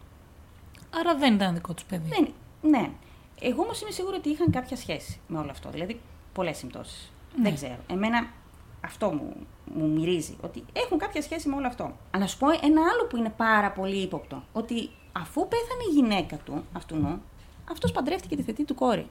[1.00, 2.08] Άρα δεν ήταν δικό τους παιδί.
[2.08, 2.28] Δεν,
[2.70, 2.90] ναι.
[3.40, 5.70] Εγώ όμως είμαι σίγουρη ότι είχαν κάποια σχέση με όλο αυτό.
[5.70, 6.00] Δηλαδή,
[6.32, 7.12] πολλές συμπτώσεις.
[7.36, 7.42] Ναι.
[7.42, 7.78] Δεν ξέρω.
[7.90, 8.26] Εμένα
[8.80, 10.36] αυτό μου, μου μυρίζει.
[10.40, 11.84] Ότι έχουν κάποια σχέση με όλο αυτό.
[11.84, 14.42] Αλλά να σου πω ένα άλλο που είναι πάρα πολύ ύποπτο.
[14.52, 17.22] Ότι αφού πέθανε η γυναίκα του, αυτού νου,
[17.70, 19.08] αυτός παντρεύτηκε τη θετή του κόρη.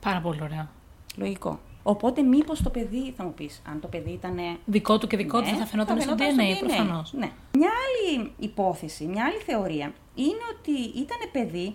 [0.00, 0.68] Πάρα πολύ ωραία.
[1.16, 1.60] Λογικό.
[1.82, 4.38] Οπότε, μήπως το παιδί, θα μου πεις, αν το παιδί ήταν.
[4.64, 7.12] Δικό του και δικό ναι, του, θα φαινόταν στο DNA, προφανώς.
[7.12, 7.30] Ναι.
[7.52, 11.74] Μια άλλη υπόθεση, μια άλλη θεωρία είναι ότι ήταν παιδί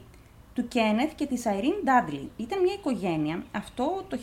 [0.53, 2.31] του Κένεθ και της Αϊρίν Ντάντλι.
[2.37, 4.17] Ήταν μια οικογένεια, αυτό το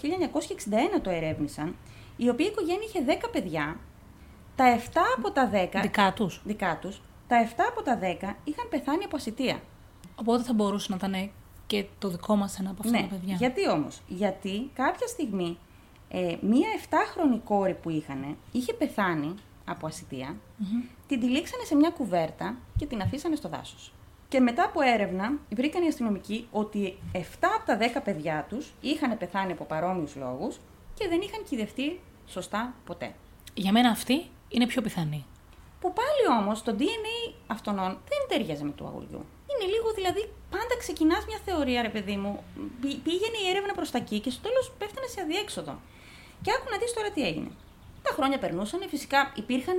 [0.97, 1.77] 1961 το ερεύνησαν,
[2.17, 3.77] η οποία οικογένεια είχε 10 παιδιά,
[4.57, 4.81] τα 7
[5.17, 5.81] από τα 10...
[5.83, 6.41] Δικά τους.
[6.45, 7.01] Δικά τους.
[7.29, 8.03] Τα 7 από τα 10
[8.45, 9.61] είχαν πεθάνει από ασυτεία.
[10.15, 11.31] Οπότε θα μπορούσε να ήταν
[11.73, 13.07] και το δικό μας ένα από αυτά ναι.
[13.09, 13.35] τα παιδιά.
[13.35, 15.59] Γιατί όμως, γιατί κάποια στιγμή
[16.09, 20.88] ε, μία 7χρονη κόρη που είχαν είχε πεθάνει από ασυτεία, mm-hmm.
[21.07, 23.93] την τυλίξανε σε μια κουβέρτα και την αφήσανε στο δάσος.
[24.29, 29.19] Και μετά από έρευνα, βρήκαν οι αστυνομικοί ότι 7 από τα 10 παιδιά τους είχαν
[29.19, 30.61] πεθάνει από παρόμοιους λόγους
[30.95, 33.14] και δεν είχαν κυδευτεί σωστά ποτέ.
[33.55, 35.25] Για μένα αυτή είναι πιο πιθανή.
[35.81, 39.25] Που πάλι όμως το DNA αυτών δεν ταιριάζει με του αγοριού.
[39.47, 42.45] Είναι λίγο δηλαδή, πάντα ξεκινάς μια θεωρία, ρε παιδί μου.
[42.81, 45.75] Πήγαινε η έρευνα προς τα εκεί και στο τέλος πέφτανε σε αδιέξοδο.
[46.43, 47.51] Και άκου να δεις τώρα τι έγινε.
[48.03, 49.79] Τα χρόνια περνούσαν, φυσικά υπήρχαν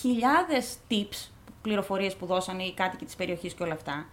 [0.00, 1.20] χιλιάδες tips
[1.62, 4.06] πληροφορίες που δώσαν οι κάτοικοι της περιοχής και όλα αυτά.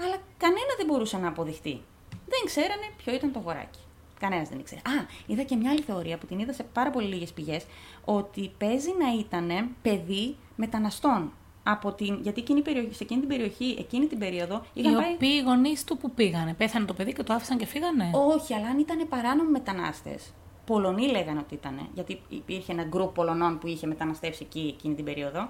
[0.00, 1.82] Αλλά κανένα δεν μπορούσε να αποδειχτεί.
[2.10, 3.78] Δεν ξέρανε ποιο ήταν το αγοράκι.
[4.20, 4.80] Κανένας δεν ήξερε.
[4.80, 7.64] Α, είδα και μια άλλη θεωρία που την είδα σε πάρα πολύ λίγες πηγές.
[8.04, 11.32] Ότι παίζει να ήταν παιδί μεταναστών.
[11.62, 14.62] Από την, γιατί εκείνη περιοχή, σε εκείνη την περιοχή, εκείνη την περίοδο.
[14.72, 15.12] Είχαν Οι πάει...
[15.14, 16.54] οποίοι γονείς του που πήγανε.
[16.54, 20.32] Πέθανε το παιδί και το άφησαν και φύγανε; Όχι, αλλά αν ήταν παράνομοι μετανάστες.
[20.66, 21.88] Πολωνοί λέγανε ότι ήταν.
[21.94, 25.48] Γιατί υπήρχε ένα γκρουπ Πολωνών που είχε μεταναστεύσει εκεί εκείνη την περίοδο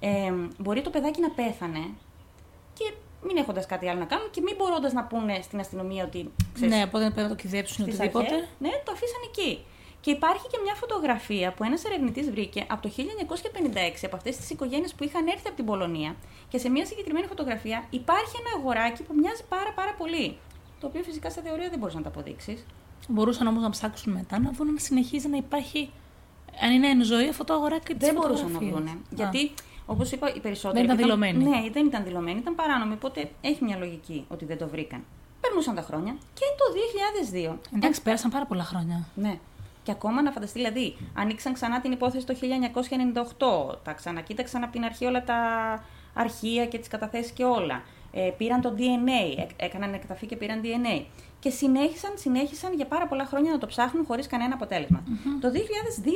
[0.00, 1.84] ε, μπορεί το παιδάκι να πέθανε
[2.72, 2.92] και
[3.26, 6.32] μην έχοντας κάτι άλλο να κάνουν και μην μπορώντας να πούνε στην αστυνομία ότι.
[6.52, 8.24] Ξέρεις, ναι, οπότε πρέπει να το κυδέψουν οτιδήποτε.
[8.24, 9.64] Αρχές, ναι, το αφήσαν εκεί.
[10.00, 14.50] Και υπάρχει και μια φωτογραφία που ένας ερευνητής βρήκε από το 1956 από αυτές τις
[14.50, 16.16] οικογένειες που είχαν έρθει από την Πολωνία.
[16.48, 20.36] Και σε μια συγκεκριμένη φωτογραφία υπάρχει ένα αγοράκι που μοιάζει πάρα πάρα πολύ.
[20.80, 22.66] Το οποίο φυσικά σε θεωρία δεν μπορείς να το αποδείξεις.
[23.08, 25.90] Μπορούσαν όμως να ψάξουν μετά να δουν αν συνεχίζει να υπάρχει.
[26.62, 29.04] Αν είναι εν ζωή αυτό το αγοράκι της Δεν μπορούσαν να δουν.
[29.10, 29.52] Γιατί
[29.90, 30.74] Όπως είπα, οι περισσότεροι.
[30.74, 31.44] Δεν ήταν δηλωμένοι.
[31.44, 32.92] Ναι, δεν ήταν δηλωμένοι, ήταν παράνομοι.
[32.92, 35.04] Οπότε έχει μια λογική ότι δεν το βρήκαν.
[35.40, 36.64] Περνούσαν τα χρόνια και το
[37.52, 37.76] 2002.
[37.76, 39.06] Εντάξει, πέρασαν πάρα πολλά χρόνια.
[39.14, 39.38] Ναι.
[39.82, 43.78] Και ακόμα να φανταστεί, δηλαδή, ανοίξαν ξανά την υπόθεση το 1998.
[43.82, 45.38] Τα ξανακοίταξαν από την αρχή όλα τα
[46.14, 47.82] αρχεία και τις καταθέσεις και όλα.
[48.12, 51.04] Ε, πήραν το DNA, έκαναν εκταφή και πήραν DNA
[51.40, 54.56] και συνέχισαν, συνέχισαν για πάρα πολλά χρόνια να το ψάχνουν χωρίς κανένα
[55.40, 55.48] Το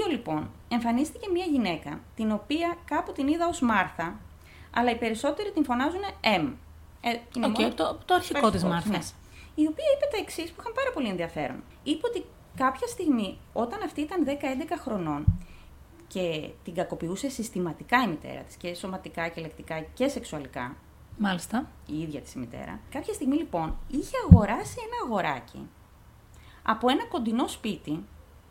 [0.06, 4.20] 2002 λοιπόν εμφανίστηκε μια γυναίκα, την οποία κάπου την είδα ως Μάρθα,
[4.74, 6.52] αλλά οι περισσότεροι την φωνάζουν M.
[7.00, 8.88] Ε, okay, το, το αρχικό της Μάρθας.
[8.88, 9.62] Ναι.
[9.64, 11.62] Η οποία είπε τα εξής που είχαν πάρα πολύ ενδιαφέρον.
[11.82, 12.24] Είπε ότι
[12.56, 14.30] κάποια στιγμή όταν αυτή ήταν 10-11
[14.80, 15.24] χρονών
[16.06, 20.76] και την κακοποιούσε συστηματικά η μητέρα της και σωματικά και λεκτικά και σεξουαλικά,
[21.18, 21.66] Μάλιστα.
[21.86, 22.80] Η ίδια της μητέρα.
[22.90, 25.68] Κάποια στιγμή λοιπόν είχε αγοράσει ένα αγοράκι
[26.62, 28.04] από ένα κοντινό σπίτι.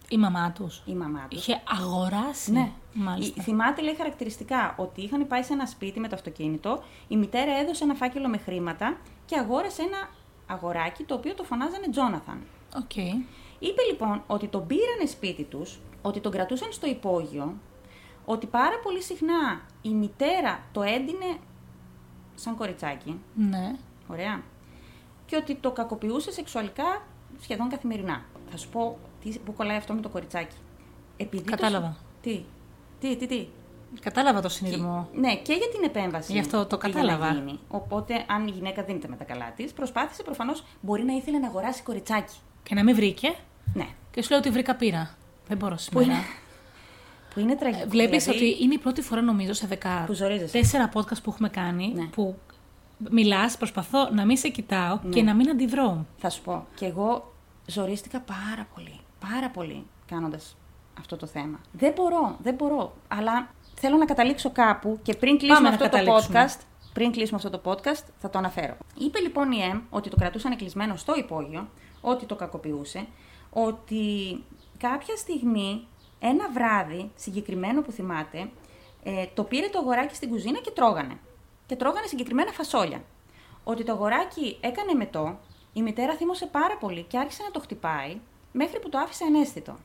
[0.09, 0.81] Η μαμά τους.
[0.85, 1.39] Η μαμά τους.
[1.39, 2.51] Είχε αγοράσει.
[2.51, 2.71] Ναι.
[2.93, 3.33] Μάλιστα.
[3.37, 6.83] Η, θυμάται, λέει χαρακτηριστικά, ότι είχαν πάει σε ένα σπίτι με το αυτοκίνητο.
[7.07, 10.09] Η μητέρα έδωσε ένα φάκελο με χρήματα και αγόρασε ένα
[10.47, 12.41] αγοράκι το οποίο το φωνάζανε Τζόναθαν.
[12.73, 13.25] Okay.
[13.67, 17.53] Είπε λοιπόν ότι τον πήρανε σπίτι τους, ότι τον κρατούσαν στο υπόγειο,
[18.25, 21.37] ότι πάρα πολύ συχνά η μητέρα το έντυνε
[22.35, 23.19] σαν κοριτσάκι.
[23.35, 23.75] Ναι.
[24.07, 24.43] Ωραία.
[25.25, 27.01] Και ότι το κακοποιούσε σεξουαλικά
[27.39, 28.25] σχεδόν καθημερινά.
[28.49, 30.57] Θα σου πω τι, που κολλάει αυτό με το κοριτσάκι.
[31.17, 31.87] Επειδή Κατάλαβα.
[31.87, 31.95] Το...
[32.21, 32.45] Τι,
[32.99, 33.47] τι, τι, τι;
[34.01, 35.09] Κατάλαβα το συνειδημό.
[35.13, 36.31] ναι, και για την επέμβαση.
[36.31, 37.31] Γι' αυτό το κατάλαβα.
[37.31, 37.59] Γίνει.
[37.67, 41.37] Οπότε, αν η γυναίκα δεν ήταν με τα καλά της, προσπάθησε προφανώς μπορεί να ήθελε
[41.37, 42.35] να αγοράσει κοριτσάκι.
[42.63, 43.35] Και να μην βρήκε.
[43.73, 43.87] Ναι.
[44.11, 45.15] Και σου λέω ότι βρήκα πείρα.
[45.47, 46.23] Δεν μπορώ σήμερα.
[47.33, 47.87] Που είναι τραγικό.
[47.87, 48.45] Βλέπεις δηλαδή...
[48.45, 49.77] ότι είναι η πρώτη φορά, νομίζω, σε 14
[50.93, 52.05] podcast που έχουμε κάνει ναι.
[52.05, 52.35] που
[53.09, 55.09] μιλάς, προσπαθώ να μην σε κοιτάω ναι.
[55.09, 56.05] και να μην αντιδρώ.
[56.17, 56.65] Θα σου πω.
[56.75, 57.33] Και εγώ
[57.65, 58.99] ζορίστηκα πάρα πολύ.
[59.31, 60.57] Πάρα πολύ κάνοντας
[60.99, 61.59] αυτό το θέμα.
[61.71, 62.93] Δεν μπορώ, δεν μπορώ.
[63.07, 66.59] Αλλά θέλω να καταλήξω κάπου και πριν κλείσουμε αυτό το podcast.
[66.93, 68.77] Πριν κλείσουμε αυτό το podcast, θα το αναφέρω.
[68.97, 71.69] Είπε λοιπόν η ΕΜ ότι το κρατούσαν κλεισμένο στο υπόγειο,
[72.01, 73.05] ότι το κακοποιούσε,
[73.53, 74.43] ότι
[74.77, 75.87] κάποια στιγμή
[76.19, 78.49] ένα βράδυ, συγκεκριμένο που θυμάται,
[79.03, 81.17] ε, το πήρε το αγοράκι στην κουζίνα και τρώγανε.
[81.65, 83.03] Και τρώγανε συγκεκριμένα φασόλια.
[83.63, 85.39] Ότι το αγοράκι έκανε μετό,
[85.73, 88.17] η μητέρα θύμωσε πάρα πολύ και άρχισε να το χτυπάει,
[88.51, 89.77] μέχρι που το άφησε ανέστητο.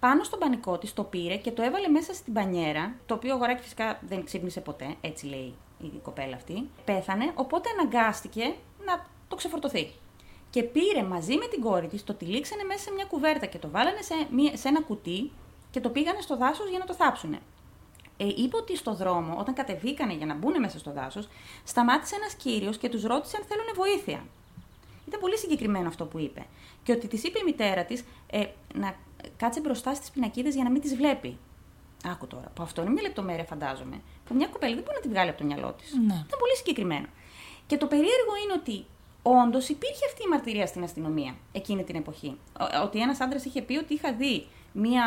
[0.00, 3.62] Πάνω στον πανικό της το πήρε και το έβαλε μέσα στην πανιέρα, το οποίο αγοράκι
[3.62, 6.70] φυσικά δεν ξύπνησε ποτέ, έτσι λέει η κοπέλα αυτή.
[6.84, 8.54] Πέθανε, οπότε αναγκάστηκε
[8.84, 9.92] να το ξεφορτωθεί.
[10.52, 13.68] Και πήρε μαζί με την κόρη της, το τυλίξανε μέσα σε μια κουβέρτα και το
[13.70, 15.30] βάλανε σε, μια, σε ένα κουτί
[15.70, 17.38] και το πήγανε στο δάσος για να το θάψουνε.
[18.16, 21.28] Ε, είπε ότι στο δρόμο, όταν κατεβήκανε για να μπουν μέσα στο δάσος,
[21.64, 24.24] σταμάτησε ένας κύριος και τους ρώτησε αν θέλουν βοήθεια.
[25.06, 26.46] Ήταν πολύ συγκεκριμένο αυτό που είπε.
[26.82, 28.96] Και ότι της είπε η μητέρα της ε, να
[29.36, 31.38] κάτσε μπροστά στις πινακίδες για να μην τις βλέπει.
[32.04, 34.00] Άκου τώρα, που αυτό είναι μια λεπτομέρεια, φαντάζομαι.
[34.24, 35.94] Που μια κοπέλα δεν μπορεί να τη βγάλει από το μυαλό της.
[35.94, 36.14] Ναι.
[36.26, 37.06] Ήταν πολύ συγκεκριμένο.
[37.66, 38.86] Και το περίεργο είναι ότι
[39.22, 42.38] όντως υπήρχε αυτή η μαρτυρία στην αστυνομία εκείνη την εποχή.
[42.84, 45.04] Ότι ένας άντρας είχε πει ότι είχα δει μία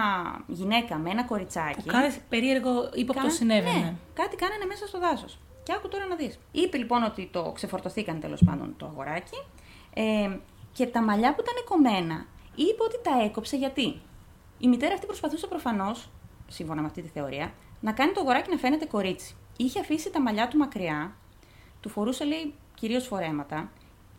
[0.48, 1.82] γυναίκα με ένα κοριτσάκι.
[1.82, 3.78] Που κάτι περίεργο ύποπτο συνέβαινε.
[3.78, 5.38] Ναι, κάτι κάνανε μέσα στο δάσος.
[5.64, 6.40] Και άκου τώρα να δεις.
[6.52, 9.44] Είπε λοιπόν ότι το ξεφορτωθήκαν τέλος πάντων το αγοράκι.
[9.94, 10.38] Ε,
[10.74, 12.26] και τα μαλλιά που ήταν κομμένα,
[12.56, 14.02] είπε ότι τα έκοψε γιατί.
[14.60, 16.10] Η μητέρα αυτή προσπαθούσε προφανώς,
[16.48, 19.36] σύμφωνα με αυτή τη θεωρία, να κάνει το αγοράκι να φαίνεται κορίτσι.
[19.58, 21.16] Είχε αφήσει τα μαλλιά του μακριά,
[21.80, 23.72] του φορούσε λέει κυρίως φορέματα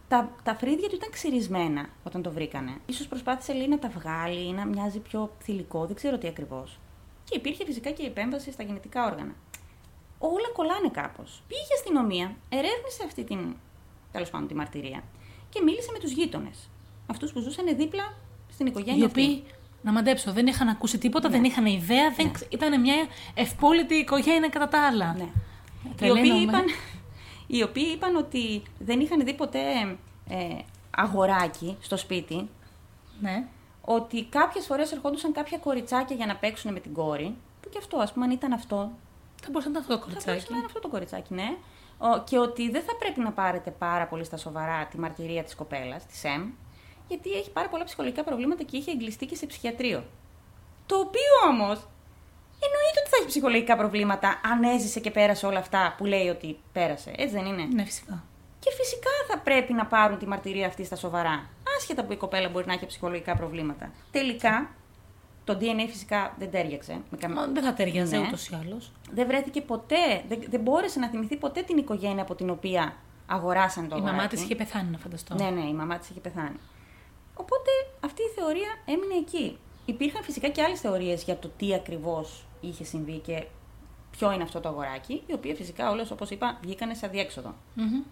[0.08, 2.72] τα, τα φρύδια του ήταν ξυρισμένα όταν το βρήκανε.
[2.86, 6.78] Ίσως προσπάθησε λέει να τα βγάλει ή να μοιάζει πιο θηλυκό, δεν ξέρω τι ακριβώς.
[7.24, 9.34] Και υπήρχε φυσικά και η επέμβαση στα γενετικά όργανα.
[10.18, 11.42] Όλα κολλάνε κάπως.
[11.48, 13.56] Πήγε η αστυνομία, ερεύνησε αυτή την
[14.12, 15.02] τέλος πάντων τη μαρτυρία
[15.48, 16.68] και μίλησε με τους γείτονες.
[17.06, 18.14] Αυτούς που ζούσαν δίπλα
[18.52, 19.02] στην οικογένεια.
[19.02, 19.44] Οι οποίοι,
[19.82, 21.34] να μαντέψω, δεν είχαν ακούσει τίποτα, ναι.
[21.34, 22.26] δεν είχαν ιδέα, δεν...
[22.26, 22.32] Ναι.
[22.48, 22.94] ήταν μια
[23.34, 25.14] ευπόλυτη οικογένεια κατά τα άλλα.
[25.18, 25.28] Ναι.
[26.06, 26.64] Οι οποίοι είπαν,
[27.46, 29.96] οι οποίοι είπαν ότι δεν είχαν δει ποτέ
[30.28, 30.58] ε,
[30.90, 32.48] αγοράκι στο σπίτι.
[33.20, 33.46] Ναι.
[33.80, 37.36] Ότι κάποιες φορές ερχόντουσαν κάποια κοριτσάκια για να παίξουν με την κόρη.
[37.60, 38.90] Που και αυτό, ας πούμε, αν ήταν αυτό.
[39.42, 40.24] Θα μπορούσε να ήταν αυτό το κοριτσάκι.
[40.24, 41.56] Θα μπορούσε να ήταν αυτό το κοριτσάκι, ναι.
[42.24, 46.06] Και ότι δεν θα πρέπει να πάρετε πάρα πολύ στα σοβαρά τη μαρτυρία της κοπέλας,
[46.06, 46.50] της ΕΜ,
[47.08, 50.04] γιατί έχει πάρα πολλά ψυχολογικά προβλήματα και είχε εγκλειστεί και σε ψυχιατρίο.
[50.86, 51.86] Το οποίο όμως
[52.64, 56.58] Εννοείται ότι θα έχει ψυχολογικά προβλήματα αν έζησε και πέρασε όλα αυτά που λέει ότι
[56.72, 57.12] πέρασε.
[57.16, 58.24] Έτσι δεν είναι; Ναι, φυσικά.
[58.58, 61.48] Και φυσικά θα πρέπει να πάρουν τη μαρτυρία αυτή στα σοβαρά.
[61.76, 63.90] Άσχετα που η κοπέλα μπορεί να έχει ψυχολογικά προβλήματα.
[64.10, 64.70] Τελικά,
[65.44, 67.00] το DNA φυσικά δεν τέριαξε.
[67.10, 67.34] Με καμ...
[67.52, 68.26] Δεν θα τέριαζε ναι.
[68.26, 68.92] ούτως ή άλλως.
[69.12, 73.88] Δεν βρέθηκε ποτέ, δεν, δεν μπόρεσε να θυμηθεί ποτέ την οικογένεια από την οποία αγοράσαν
[73.88, 75.34] το Η μαμά της είχε πεθάνει, να φανταστώ.
[75.34, 76.56] Ναι, ναι, η μαμά της είχε πεθάνει.
[77.34, 79.58] Οπότε αυτή η θεωρία έμεινε εκεί.
[79.86, 83.46] Υπήρχαν φυσικά και άλλες θεωρίες για το τι ακριβώς είχε συμβεί και
[84.10, 87.54] ποιο είναι αυτό το αγοράκι, οι οποίε φυσικά όλες, όπως είπα, βγήκανε σε αδιέξοδο.
[87.76, 88.06] Mm-hmm.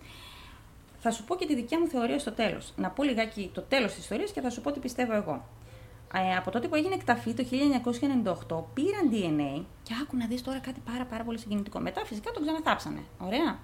[0.99, 2.73] Θα σου πω και τη δικιά μου θεωρία στο τέλος.
[2.77, 5.45] Να πω λιγάκι το τέλος της ιστορίας και θα σου πω τι πιστεύω εγώ.
[6.15, 7.45] Ε, από τότε που έγινε εκταφή το
[8.49, 11.81] 1998, πήραν DNA και άκου να δεις τώρα κάτι πάρα, πάρα πολύ συγκινητικό.
[11.81, 13.01] Μετά φυσικά το ξαναθάψανε.
[13.19, 13.59] Ωραία.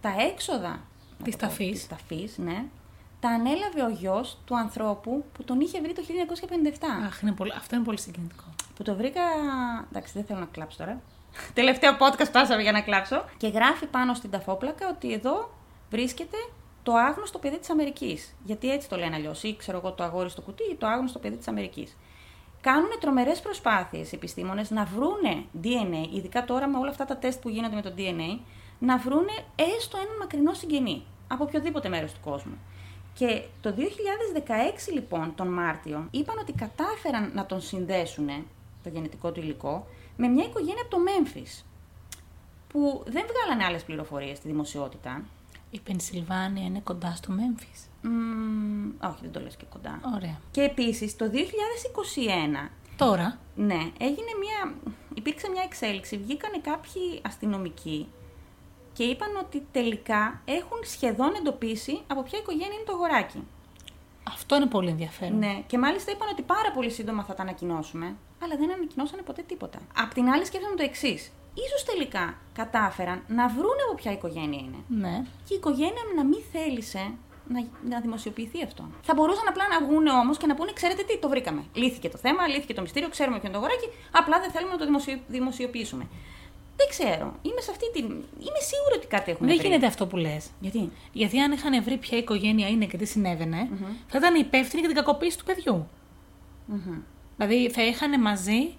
[0.00, 0.82] Τα έξοδα
[1.22, 2.38] της ταφής.
[2.38, 2.64] ναι,
[3.22, 6.02] τα ανέλαβε ο γιος του ανθρώπου που τον είχε βρει το
[6.72, 7.06] 1957.
[7.06, 8.44] Αχ, είναι πολύ, αυτό είναι πολύ συγκινητικό.
[8.74, 9.20] Που το βρήκα.
[9.90, 11.00] Εντάξει, δεν θέλω να κλάψω τώρα.
[11.58, 13.24] Τελευταίο podcast πάσαμε για να κλάψω.
[13.36, 15.50] Και γράφει πάνω στην ταφόπλακα ότι εδώ
[15.90, 16.36] βρίσκεται
[16.82, 18.34] το άγνωστο παιδί της Αμερικής.
[18.44, 19.42] Γιατί έτσι το λένε αλλιώς.
[19.42, 21.96] Ή ξέρω εγώ το αγόρι στο κουτί ή το άγνωστο παιδί της Αμερικής.
[22.60, 27.40] Κάνουν τρομερές προσπάθειες οι επιστήμονες να βρούνε DNA, ειδικά τώρα με όλα αυτά τα τεστ
[27.40, 28.40] που γίνονται με το DNA,
[28.78, 29.32] να βρούνε
[29.76, 32.58] έστω έναν μακρινό συγγενή από οποιοδήποτε μέρος του κόσμου.
[33.14, 38.28] Και το 2016 λοιπόν, τον Μάρτιο, είπαν ότι κατάφεραν να τον συνδέσουν,
[38.82, 41.64] το γενετικό του υλικό, με μια οικογένεια από το Μέμφις,
[42.68, 45.22] που δεν βγάλανε άλλες πληροφορίες στη δημοσιότητα.
[45.70, 47.88] Η Πενσιλβάνια είναι κοντά στο Μέμφις.
[48.04, 50.00] Mm, όχι, δεν το λες και κοντά.
[50.14, 50.40] Ωραία.
[50.50, 51.30] Και επίσης το
[52.64, 52.70] 2021...
[52.96, 53.38] Τώρα.
[53.54, 54.74] Ναι, έγινε μια...
[55.14, 56.16] υπήρξε μια εξέλιξη.
[56.16, 58.08] Βγήκανε κάποιοι αστυνομικοί
[58.92, 63.46] και είπαν ότι τελικά έχουν σχεδόν εντοπίσει από ποια οικογένεια είναι το αγοράκι.
[64.28, 65.38] Αυτό είναι πολύ ενδιαφέρον.
[65.38, 69.42] Ναι, και μάλιστα είπαν ότι πάρα πολύ σύντομα θα τα ανακοινώσουμε, αλλά δεν ανακοινώσανε ποτέ
[69.42, 69.78] τίποτα.
[69.96, 71.32] Απ' την άλλη, σκέφτομαι το εξής.
[71.54, 74.80] σω τελικά κατάφεραν να βρούνε από ποια οικογένεια είναι.
[74.88, 75.24] Ναι.
[75.44, 77.12] Και η οικογένεια να μην θέλησε
[77.48, 78.90] να, να δημοσιοποιηθεί αυτό.
[79.02, 81.64] Θα μπορούσαν απλά να βγουν όμως και να πούνε: Ξέρετε τι, το βρήκαμε.
[81.72, 84.78] Λύθηκε το θέμα, λύθηκε το μυστήριο, ξέρουμε ποιο είναι το αγοράκι, απλά δεν θέλουμε να
[84.78, 84.86] το
[85.28, 86.08] δημοσιοποιήσουμε.
[86.82, 87.34] Δεν ξέρω.
[87.42, 88.04] Είμαι σε αυτή την.
[88.38, 90.50] Είμαι σίγουρη ότι κάτι έχουν Δεν γίνεται αυτό που λες.
[90.60, 93.96] Γιατί; Γιατί αν είχαν βρει ποια οικογένεια είναι και τι συνέβαινε, mm-hmm.
[94.06, 95.86] θα ήταν υπεύθυνοι για την κακοποίηση του παιδιού.
[96.72, 97.00] Mm-hmm.
[97.36, 98.74] Δηλαδή θα είχαν μαζί.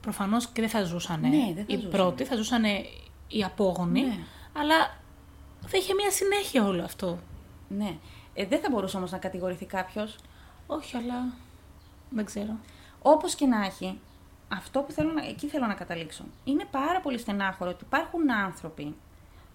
[0.00, 1.90] Προφανώς και δεν θα ζούσαν ναι, δεν θα οι ζούσαν.
[1.90, 2.64] πρώτοι, θα ζούσαν
[3.28, 4.02] οι απόγονοι.
[4.02, 4.16] Ναι.
[4.52, 5.00] Αλλά
[5.66, 7.18] θα είχε μια συνέχεια όλο αυτό.
[7.68, 7.96] Ναι.
[8.34, 10.16] Ε, δεν θα μπορούσε όμως να κατηγορηθεί κάποιος;
[10.66, 11.32] Όχι, αλλά
[12.10, 12.58] δεν ξέρω.
[13.02, 14.00] Όπως και να έχει,
[14.48, 16.24] αυτό που θέλω να, εκεί θέλω να καταλήξω.
[16.44, 18.94] Είναι πάρα πολύ στενάχωρο ότι υπάρχουν άνθρωποι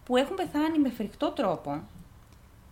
[0.06, 1.82] που έχουν πεθάνει με φρικτό τρόπο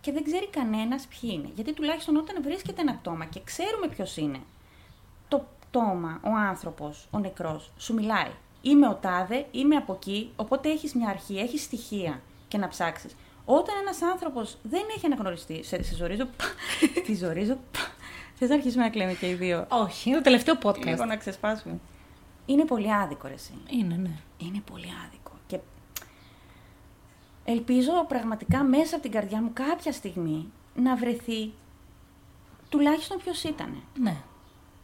[0.00, 1.48] και δεν ξέρει κανένας ποιοι είναι.
[1.54, 4.38] Γιατί τουλάχιστον όταν βρίσκεται ένα πτώμα και ξέρουμε ποιος είναι,
[5.28, 8.30] το πτώμα, ο άνθρωπος, ο νεκρός, σου μιλάει.
[8.62, 13.16] Είμαι ο τάδε, είμαι από εκεί, οπότε έχεις μια αρχή, έχεις στοιχεία και να ψάξεις.
[13.44, 15.62] Όταν ένας άνθρωπος δεν έχει αναγνωριστεί.
[15.64, 16.28] Σε, σε ζορίζω.
[17.06, 17.58] Τη ζορίζω.
[18.34, 19.66] Θες να αρχίσουμε να κλαίμε και οι δύο.
[19.68, 20.84] Όχι, είναι το τελευταίο podcast.
[20.84, 21.78] Λίγο να ξεσπάσουμε.
[22.46, 23.52] Είναι πολύ άδικο, ρε, εσύ.
[23.68, 24.16] Είναι, ναι.
[24.38, 25.32] Είναι πολύ άδικο.
[25.46, 25.58] Και
[27.44, 31.52] ελπίζω πραγματικά μέσα από την καρδιά μου κάποια στιγμή να βρεθεί
[32.68, 33.82] τουλάχιστον ποιος ήταν.
[34.00, 34.16] Ναι.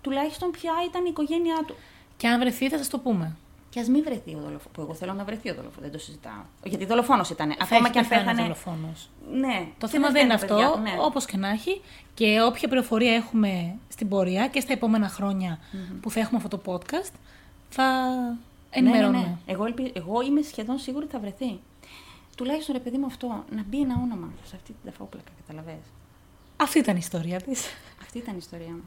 [0.01, 1.75] Τουλάχιστον ποια ήταν η οικογένειά του.
[2.17, 3.37] Και αν βρεθεί, θα σας το πούμε.
[3.71, 4.71] Και ας μην βρεθεί ο δολοφόνο.
[4.73, 5.81] Που εγώ θέλω να βρεθεί ο δολοφόνο.
[5.83, 6.43] Δεν το συζητάω.
[6.65, 7.55] Γιατί δολοφόνος ήταν.
[7.61, 8.43] Ακόμα και αν πέθανε.
[8.43, 9.11] δολοφόνος.
[9.33, 9.69] Ναι.
[9.79, 11.05] Το και θέμα να δεν είναι φταίνε τα παιδιά αυτό, του, ναι.
[11.05, 11.81] όπως και να έχει.
[12.15, 15.59] Και όποια πληροφορία έχουμε στην πορεία και στα επόμενα χρόνια
[16.01, 17.13] που θα έχουμε αυτό το podcast,
[17.69, 18.37] θα Ναι, ναι,
[18.71, 19.19] ενημερώνουμε.
[19.19, 19.39] ναι.
[19.47, 19.93] Εγώ, ελπι...
[19.95, 21.61] εγώ είμαι σχεδόν σίγουρη ότι θα βρεθεί.
[22.37, 25.83] Τουλάχιστον ρε παιδί μου αυτό, να μπει ένα όνομα σε αυτή την ταφόπλακα, καταλαβες;
[26.57, 27.67] Αυτή ήταν η ιστορία της.
[28.03, 28.83] Αυτή ήταν η ιστορία μου.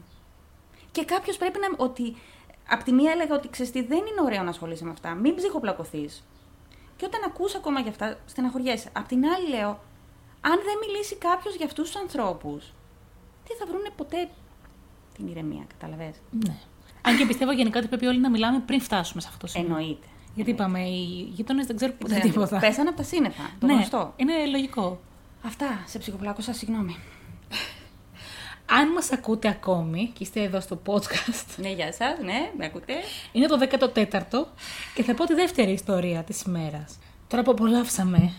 [0.90, 1.84] Και κάποιος πρέπει να.
[1.84, 2.16] ότι.
[2.68, 5.14] Απ' τη μία έλεγα ότι ξέρεις τι, δεν είναι ωραίο να ασχολείσαι με αυτά.
[5.14, 6.24] Μην ψυχοπλακωθείς.
[6.96, 8.90] Και όταν ακούς ακόμα για αυτά, στεναχωριέσαι.
[8.92, 9.68] Απ' την άλλη λέω,
[10.40, 12.72] αν δεν μιλήσει κάποιος για αυτούς τους ανθρώπους,
[13.48, 14.28] δεν θα βρούνε ποτέ
[15.14, 16.54] την ηρεμία, καταλαβες; ναι.
[17.02, 19.66] Αν και πιστεύω γενικά ότι πρέπει όλοι να μιλάμε πριν φτάσουμε σε αυτό το σημείο.
[19.76, 20.06] Εννοείται.
[20.34, 22.58] Γιατί είπαμε, οι γείτονες δεν ξέρουν ποτέ Ξέρετε, τίποτα.
[22.58, 23.42] Πέσανε από τα σύννεφα.
[23.60, 24.12] Το ναι, γνωστό.
[24.16, 25.00] είναι λογικό.
[25.42, 25.66] Αυτά.
[25.86, 26.96] Σε ψυχοπλάκωσα, συγγνώμη.
[28.66, 32.92] Αν μας ακούτε ακόμη και είστε εδώ στο podcast, Ναι, γεια σα, ναι, με ακούτε.
[33.32, 34.44] είναι το 14ο
[34.94, 36.98] και θα πω τη δεύτερη ιστορία της ημέρας.
[37.28, 38.32] Τώρα που απολαύσαμε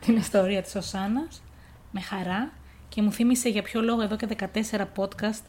[0.00, 1.42] την ιστορία της Οσάνας,
[1.90, 2.52] με χαρά
[2.88, 5.42] και μου θύμισε για ποιο λόγο εδώ και 14 podcast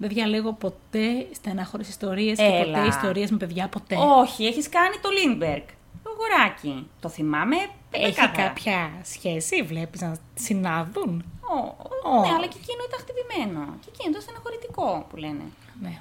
[0.00, 2.64] δεν διαλέγω ποτέ στενάχωρες ιστορίες και Έλα.
[2.64, 3.96] ποτέ ιστορίες με παιδιά, ποτέ.
[3.96, 5.62] Όχι, έχεις κάνει το Λίντμπεργκ.
[6.02, 6.86] Το γοράκι.
[7.00, 7.56] Το θυμάμαι.
[7.56, 8.48] Έχει πεντακάθαρα.
[8.48, 11.56] κάποια σχέση, βλέπεις να συνάδουν; Ω,
[12.10, 12.20] Ω.
[12.20, 13.60] Ναι, αλλά και εκείνο ήταν χτυπημένο.
[13.80, 15.42] Και εκείνο ήταν στεναχωρητικό που λένε.
[15.80, 16.00] Ναι.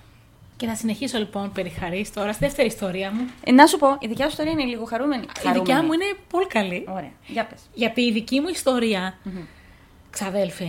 [0.58, 3.30] Και θα συνεχίσω λοιπόν περί χαρίς τώρα στη δεύτερη ιστορία μου.
[3.44, 5.24] Ε, να σου πω, η δικιά σου ιστορία είναι λίγο χαρούμενη.
[5.24, 6.86] Η δικιά μου είναι πολύ καλή.
[6.90, 7.60] Ωραία, για πες.
[7.74, 9.18] Γιατί η δική μου ιστορία,
[10.10, 10.68] ξαδέλφε,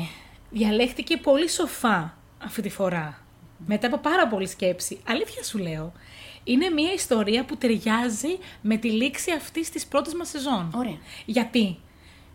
[0.51, 2.15] διαλέχθηκε πολύ σοφά
[2.45, 3.20] αυτή τη φορά.
[3.67, 5.01] Μετά από πάρα πολλή σκέψη.
[5.09, 5.93] Αλήθεια σου λέω.
[6.45, 10.73] Είναι μια ιστορία που ταιριάζει με τη λήξη αυτής της πρώτης μας σεζόν.
[10.77, 10.99] Ωραία.
[11.25, 11.79] Γιατί;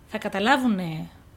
[0.07, 0.79] Θα καταλάβουν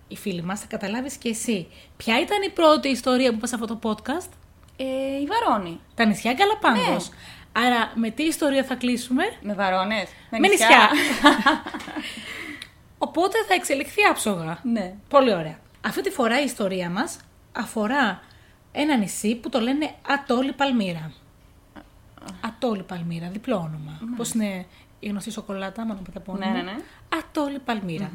[0.08, 1.66] οι φίλοι μας, θα καταλάβεις και εσύ.
[1.96, 4.28] Ποια ήταν η πρώτη ιστορία που είπα σε αυτό το podcast?
[4.76, 4.84] Ε,
[5.22, 5.80] η Βαρόνη.
[5.94, 7.08] Τα νησιά Γκαλαπάγκος.
[7.08, 7.66] Ναι.
[7.66, 10.08] Άρα με τι ιστορία θα κλείσουμε; Με βαρόνες.
[10.30, 10.88] Με νησιά.
[12.98, 14.58] Οπότε θα εξελιχθεί άψογα.
[14.62, 14.94] ναι.
[15.08, 15.58] Πολύ ωραία.
[15.84, 17.18] Αυτή τη φορά η ιστορία μας
[17.52, 18.22] αφορά
[18.80, 21.12] ένα νησί που το λένε Ατόλη Παλμύρα.
[22.40, 24.00] Ατόλη Παλμύρα, διπλό όνομα.
[24.16, 24.66] Πώς είναι
[25.00, 26.76] η γνωστή σοκολάτα, μόνο με τα Ναι, ναι, ναι.
[27.18, 28.10] Ατόλη Παλμύρα.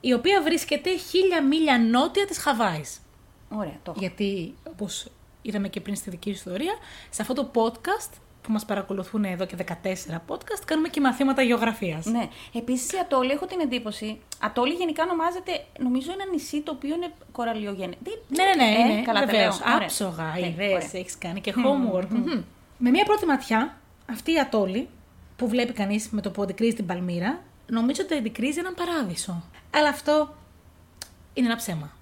[0.00, 3.00] Η οποία βρίσκεται χίλια μίλια νότια της Χαβάης.
[3.48, 4.00] Ωραία, το έχω.
[4.00, 5.10] Γιατί, όπως
[5.42, 6.72] είδαμε και πριν στη δική ιστορία,
[7.10, 12.04] σε αυτό το podcast που μας παρακολουθούν εδώ και 14 podcast, κάνουμε και μαθήματα γεωγραφίας.
[12.06, 12.28] Ναι.
[12.54, 14.20] Επίσης η Ατόλη, έχω την εντύπωση.
[14.40, 17.94] Ατόλη γενικά ονομάζεται, νομίζω, ένα νησί το οποίο είναι κοραλιογενέ.
[18.28, 19.02] Ναι, ναι, ναι, Ε, είναι.
[19.02, 19.60] καλά, τα βεβαίως.
[19.60, 19.74] λέω.
[19.74, 19.84] Ωραία.
[19.86, 20.88] Άψογα, Ναι, ιδέες, ωραία.
[20.92, 22.08] έχεις κάνει και homework.
[22.08, 22.42] Μμμ.
[22.78, 23.76] Με μία πρώτη ματιά,
[24.10, 24.88] αυτή η ατόλη
[25.36, 29.42] που βλέπει κανείς με το που αντικρίζει την Παλμύρα, νομίζω ότι αντικρίζει έναν παράδεισο.
[29.70, 30.34] Αλλά αυτό
[31.34, 31.92] είναι ένα ψέμα.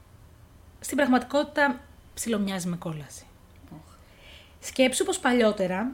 [0.81, 1.81] Στην πραγματικότητα
[2.15, 3.23] ψιλομοιάζει με κόλαση.
[4.61, 5.93] Σκέψου πως παλιότερα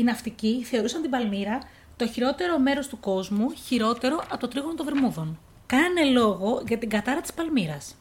[0.00, 1.58] οι ναυτικοί θεωρούσαν την Παλμύρα
[1.96, 5.38] το χειρότερο μέρος του κόσμου, χειρότερο από το τρίγωνο των Βερμούδων.
[5.66, 7.94] Κάνανε λόγο για την κατάρα της Παλμύρας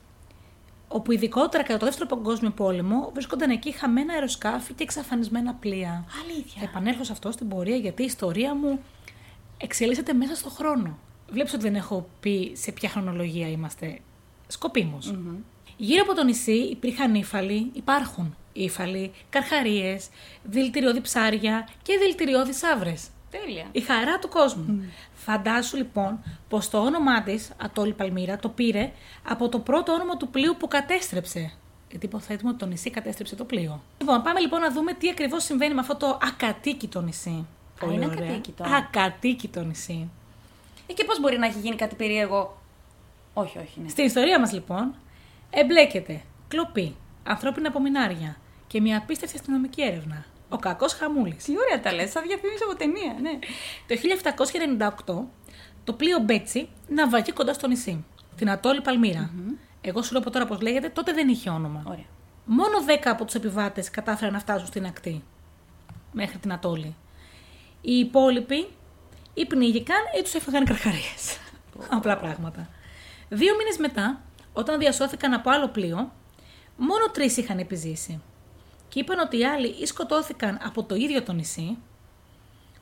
[0.89, 6.05] όπου ειδικότερα κατά το δεύτερο παγκόσμιο πόλεμο βρίσκονταν εκεί χαμένα αεροσκάφη και εξαφανισμένα πλοία.
[6.07, 6.61] Θα Αλήθεια.
[6.63, 8.79] επανέλθω σε αυτό στην πορεία γιατί η ιστορία μου
[9.57, 10.97] εξελίσσεται μέσα στο χρόνο.
[11.29, 13.99] Βλέπεις ότι δεν έχω πει σε ποια χρονολογία είμαστε.
[14.47, 15.13] Σκοπίμως.
[15.77, 20.07] Γύρω από το νησί υπήρχαν ύφαλοι, υπάρχουν ύφαλοι, καρχαρίες,
[20.43, 23.07] δηλητηριώδη ψάρια και δηλητηριώδη σαύρες.
[23.31, 23.65] Τέλεια.
[23.71, 24.83] Η χαρά του κόσμου.
[25.13, 28.91] Φαντάσου λοιπόν πως το όνομά της, Ατόλη Παλμύρα, το πήρε
[29.27, 31.51] από το πρώτο όνομα του πλοίου που κατέστρεψε.
[31.89, 33.81] Γιατί υποθέτουμε ότι το νησί κατέστρεψε το πλοίο.
[33.97, 37.45] Λοιπόν, πάμε λοιπόν να δούμε τι ακριβώς συμβαίνει με αυτό το ακατοίκητο νησί.
[37.79, 38.17] Πολύ είναι ωραία.
[38.17, 38.63] ακατοίκητο.
[38.63, 40.09] Ακατοίκητο νησί.
[40.87, 42.57] Ε, και πώς μπορεί να έχει γίνει κάτι περίεργο;
[43.33, 43.89] Όχι, όχι, ναι.
[43.89, 44.95] Στην ιστορία μας λοιπόν
[45.49, 46.95] εμπλέκεται κλοπή,
[47.29, 48.37] ανθρώπινα απομεινάρια
[48.67, 50.25] και μια απίστευτη αστυνομική έρευνα.
[50.49, 51.43] Ο κακός χαμούλης.
[51.43, 53.39] Τι ωραία τα λες, σαν διαφήμιση από ταινία, ναι.
[53.87, 53.95] Το
[55.05, 55.27] 1798
[55.83, 59.33] το πλοίο Μπέτσι ναυαγεί κοντά στο νησί, την Ατόλη Παλμύρα.
[59.81, 61.83] Εγώ σου λέω από τώρα πώς λέγεται, τότε δεν είχε όνομα.
[61.85, 62.05] Ωραία.
[62.45, 65.23] Μόνο 10 από τους επιβάτες κατάφεραν να φτάσουν στην ακτή,
[66.11, 66.95] μέχρι την Ατόλη.
[67.81, 68.67] Οι υπόλοιποι
[69.33, 71.17] ή πνίγηκαν ή τους έφυγαν καρχαρίε.
[71.89, 72.69] Απλά πράγματα.
[73.29, 74.21] Δύο μήνες μετά,
[74.53, 76.11] όταν διασώθηκαν από άλλο πλοίο,
[76.79, 78.21] μόνο τρεις είχαν επιζήσει.
[78.87, 81.77] Και είπαν ότι οι άλλοι ή σκοτώθηκαν από το ίδιο το νησί,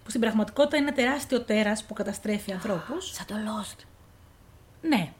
[0.04, 3.80] που στην πραγματικότητα είναι ένα τεράστιο τέρας που καταστρέφει ανθρώπους, Σαν το Lost.
[4.82, 5.14] Ναι.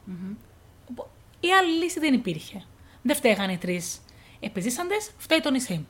[1.40, 2.62] Η άλλη λύση δεν υπήρχε.
[3.02, 4.00] Δεν φταίγανε οι τρεις
[4.40, 5.86] επιζήσαντες, φταίει το νησί.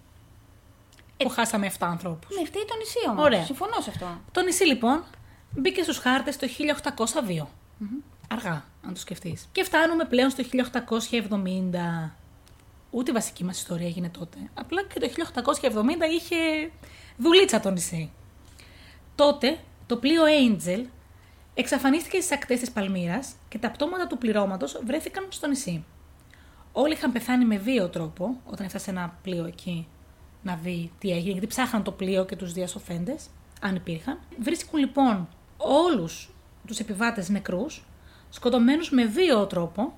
[1.16, 2.36] Ε, που χάσαμε 7 ανθρώπους.
[2.36, 3.24] Ναι, φταίει το νησί όμως.
[3.24, 3.44] Ωραία.
[3.44, 4.20] Συμφωνώ σε αυτό.
[4.32, 5.04] Το νησί λοιπόν
[5.50, 7.46] μπήκε στους χάρτες το 1802.
[8.28, 9.48] Αργά, αν το σκεφτείς.
[9.52, 12.10] Και φτάνουμε πλέον στο 1870.
[12.90, 14.38] Ούτε η βασική μας ιστορία έγινε τότε.
[14.54, 16.36] Απλά και το 1870 είχε
[17.16, 18.10] δουλίτσα το νησί.
[19.14, 20.84] Τότε το πλοίο Angel
[21.54, 25.84] εξαφανίστηκε στις ακτές της Παλμύρας και τα πτώματα του πληρώματος βρέθηκαν στο νησί.
[26.72, 29.86] Όλοι είχαν πεθάνει με βίο τρόπο όταν έφτασε ένα πλοίο εκεί
[30.42, 33.26] να δει τι έγινε, γιατί ψάχναν το πλοίο και τους διασωθέντες,
[33.60, 34.18] αν υπήρχαν.
[34.38, 36.30] Βρίσκουν λοιπόν όλους
[36.66, 37.84] τους επιβάτες νεκρούς,
[38.30, 39.92] σκοτωμένους με βίο τρόπο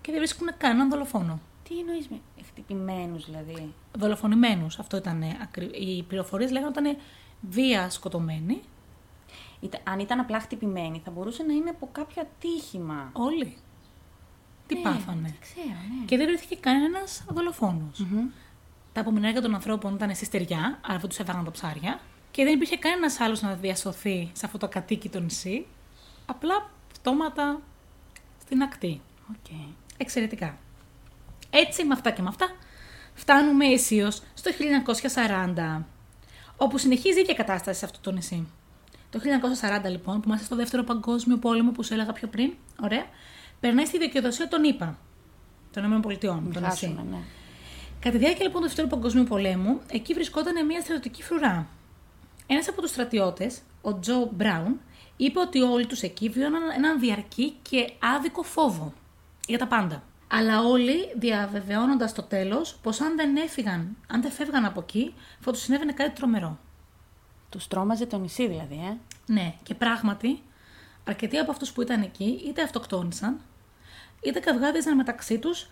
[0.00, 1.40] και δεν βρίσκουν κανέναν δολοφόνο.
[1.70, 4.78] Τι εννοείς με χτυπημένους δηλαδή; Δολοφονημένους.
[4.78, 5.22] Αυτό ήταν.
[5.80, 6.96] Οι πληροφορίες λέγανε ότι ήταν
[7.40, 8.60] βία σκοτωμένοι.
[9.84, 13.10] Αν ήταν απλά χτυπημένοι, θα μπορούσε να είναι από κάποιο ατύχημα.
[13.12, 13.56] Όλοι.
[14.66, 15.20] Τι Ναι, πάθανε.
[15.22, 15.66] δεν ξέρω,
[15.98, 16.04] ναι.
[16.04, 18.06] Και δεν βρέθηκε κανένας δολοφόνος.
[18.92, 22.00] Τα απομεινάρια των ανθρώπων ήταν στη στεριά, άρα δεν τους έφαγαν τα ψάρια.
[22.30, 25.66] Και δεν υπήρχε κανένας άλλος να διασωθεί σε αυτό το ακατοίκητο νησί.
[26.26, 27.60] Απλά πτώματα
[28.40, 29.00] στην ακτή.
[29.30, 29.58] Οκ.
[29.96, 30.58] Εξαιρετικά.
[31.50, 32.46] Έτσι, με αυτά και με αυτά,
[33.14, 34.50] φτάνουμε αισίως στο
[35.78, 35.84] 1940,
[36.56, 38.48] όπου συνεχίζει η ίδια κατάσταση σε αυτό το νησί.
[39.10, 39.20] Το
[39.84, 43.04] 1940, λοιπόν, που είμαστε στο δεύτερο παγκόσμιο πόλεμο που σου έλεγα πιο πριν, ωραία,
[43.60, 44.98] περνάει στη δικαιοδοσία των ΗΠΑ,
[45.72, 46.60] των ΗΠΑ, το νησί.
[46.60, 47.18] Χάσουμε, ναι.
[48.00, 51.66] Κατά τη διάρκεια λοιπόν του Δεύτερου Παγκοσμίου Πολέμου, εκεί βρισκόταν μια στρατιωτική φρουρά.
[52.46, 54.80] Ένας από τους στρατιώτες, ο Τζο Μπράουν,
[55.16, 58.92] είπε ότι όλοι τους εκεί βίωναν έναν διαρκή και άδικο φόβο
[59.46, 60.02] για τα πάντα.
[60.32, 65.52] Αλλά όλοι διαβεβαιώνοντας στο τέλος πως αν δεν έφυγαν, αν δεν φεύγαν από εκεί, θα
[65.52, 66.58] τους συνέβαινε κάτι τρομερό.
[67.48, 68.96] Τους τρόμαζε το νησί δηλαδή, ε.
[69.32, 70.42] Ναι, και πράγματι,
[71.04, 73.40] αρκετοί από αυτούς που ήταν εκεί είτε αυτοκτόνησαν,
[74.20, 75.68] είτε καυγάδιζαν μεταξύ τους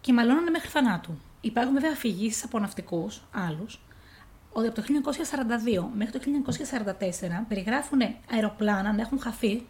[0.00, 1.18] και μαλώνανε μέχρι θανάτου.
[1.40, 3.80] Υπάρχουν βέβαια αφηγήσεις από ναυτικούς, άλλους,
[4.52, 8.00] ότι από το 1942 μέχρι το 1944 περιγράφουν
[8.32, 9.66] αεροπλάνα να έχουν χαθεί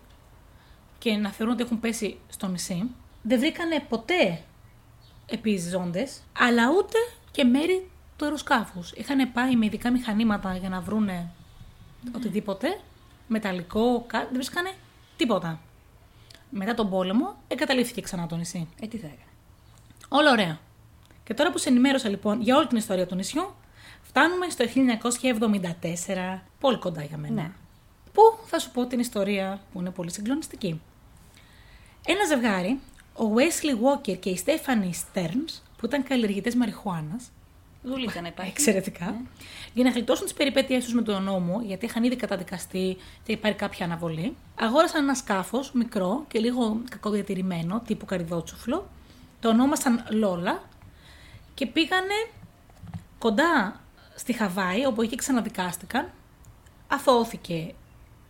[0.98, 2.90] και να θεωρούν ότι έχουν πέσει στο νησί.
[3.22, 4.42] Δεν βρήκανε ποτέ
[5.26, 6.98] επιζώντες, αλλά ούτε
[7.30, 8.92] και μέρη του αεροσκάφους.
[8.92, 11.30] Είχαν πάει με ειδικά μηχανήματα για να βρούνε
[12.14, 12.80] οτιδήποτε,
[13.26, 14.72] μεταλλικό, κάτι, δεν βρίσκανε
[15.16, 15.60] τίποτα.
[16.50, 18.68] Μετά τον πόλεμο εγκαταλείφθηκε ξανά το νησί.
[18.80, 19.30] Ε, τι θα έκανε.
[20.08, 20.58] Όλα ωραία.
[21.24, 23.54] Και τώρα που σε ενημέρωσα λοιπόν για όλη την ιστορία του νησιού,
[24.02, 24.64] φτάνουμε στο
[26.34, 27.34] 1974, πολύ κοντά για μένα.
[27.34, 27.50] Ναι.
[28.12, 30.80] Που θα σου πω την ιστορία που είναι πολύ συγκλονιστική.
[32.06, 32.80] Ένα ζευγάρι,
[33.14, 37.30] ο Wesley Walker και η Stephanie Stearns, που ήταν καλλιεργητές μαριχουάνας,
[37.82, 38.50] Δουλίτσα να υπάρχει.
[38.50, 39.04] Εξαιρετικά.
[39.04, 39.20] Ναι.
[39.74, 43.58] Για να γλιτώσουν τις περιπέτειές τους με τον νόμο, γιατί είχαν ήδη καταδικαστεί και υπάρχει
[43.58, 48.88] κάποια αναβολή, αγόρασαν ένα σκάφος μικρό και λίγο κακοδιατηρημένο, τύπου καριδότσουφλο.
[49.40, 50.62] Το ονόμασαν Λόλα
[51.54, 52.14] και πήγανε
[53.18, 53.80] κοντά
[54.14, 56.10] στη Χαβάη, όπου εκεί ξαναδικάστηκαν.
[56.88, 57.74] Αθώθηκε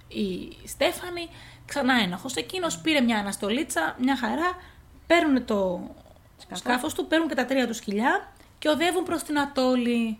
[0.09, 1.29] η Στέφανη,
[1.67, 2.35] ξανά ένοχος.
[2.35, 4.57] Εκείνος πήρε μια αναστολίτσα, μια χαρά,
[5.13, 5.81] παίρνουν το
[6.37, 6.59] Σκάφος.
[6.59, 10.19] σκάφος του, παίρνουν και τα τρία του σκυλιά και οδεύουν προς την Ατόλη.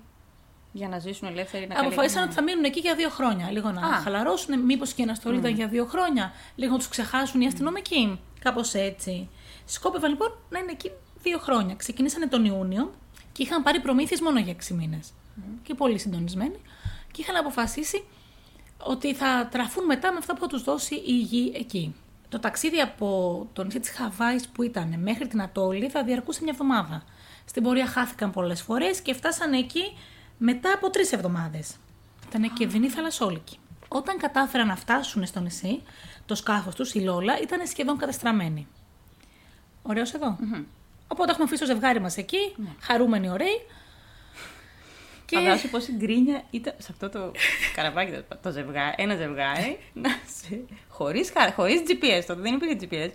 [0.73, 2.25] Για να ζήσουν ελεύθεροι να Αποφάσισαν καλλιεργούν.
[2.29, 3.51] ότι θα μείνουν εκεί για δύο χρόνια.
[3.51, 4.01] Λίγο να Α.
[4.01, 6.33] χαλαρώσουν, μήπως και η αναστολή ήταν για δύο χρόνια.
[6.55, 8.21] Λίγο να τους ξεχάσουν οι αστυνομικοί.
[8.41, 9.29] Κάπως έτσι.
[9.65, 10.91] Σκόπευαν λοιπόν να είναι εκεί
[11.23, 11.75] δύο χρόνια.
[11.75, 12.93] Ξεκινήσανε τον Ιούνιο
[13.33, 15.13] και είχαν πάρει προμήθειες μόνο για έξι μήνες.
[15.63, 16.61] Και πολύ συντονισμένοι.
[17.11, 18.05] Και είχαν αποφασίσει
[18.83, 21.95] ότι θα τραφούν μετά με αυτά που θα τους δώσει η γη εκεί.
[22.33, 26.53] Το ταξίδι από το νησί της Χαβάης που ήταν μέχρι την Ατόλη θα διαρκούσε μια
[26.53, 27.03] εβδομάδα.
[27.45, 29.97] Στην πορεία χάθηκαν πολλές φορές και φτάσανε εκεί
[30.39, 31.77] μετά από τρεις εβδομάδες.
[32.29, 33.59] Ήταν και δεινή θαλασσόλικη.
[33.89, 35.83] Όταν κατάφεραν να φτάσουν στο νησί,
[36.27, 38.67] το σκάφος τους, η Λόλα, ήταν σχεδόν κατεστραμμένη.
[39.83, 40.39] Ωραίος εδώ.
[41.09, 43.61] Οπότε έχουμε αφήσει το ζευγάρι μας εκεί, χαρούμενοι, ωραίοι.
[45.33, 47.33] Και Φαντάσου πόση γκρίνια ήταν σε αυτό το
[47.77, 50.09] καραβάκι, το- το ζευγάρι, ένα ζευγάρι, να
[50.41, 50.61] σε...
[50.89, 53.11] χωρίς, χα- χωρίς GPS, τότε δεν υπήρχε GPS,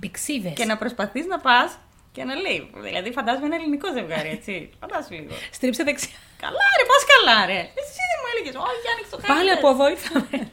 [0.00, 0.52] πηξίδες.
[0.52, 1.78] και να προσπαθείς να πας
[2.12, 5.34] και να λέει, δηλαδή φαντάζομαι ένα ελληνικό ζευγάρι, έτσι, φαντάσου λίγο.
[5.52, 6.16] Στρίψε δεξιά.
[6.40, 9.32] καλά ρε, πας καλά ρε, εσύ δεν μου έλεγες, όχι άνοιξε το χάρτη.
[9.32, 10.50] Πάλι από εδώ ήρθαμε.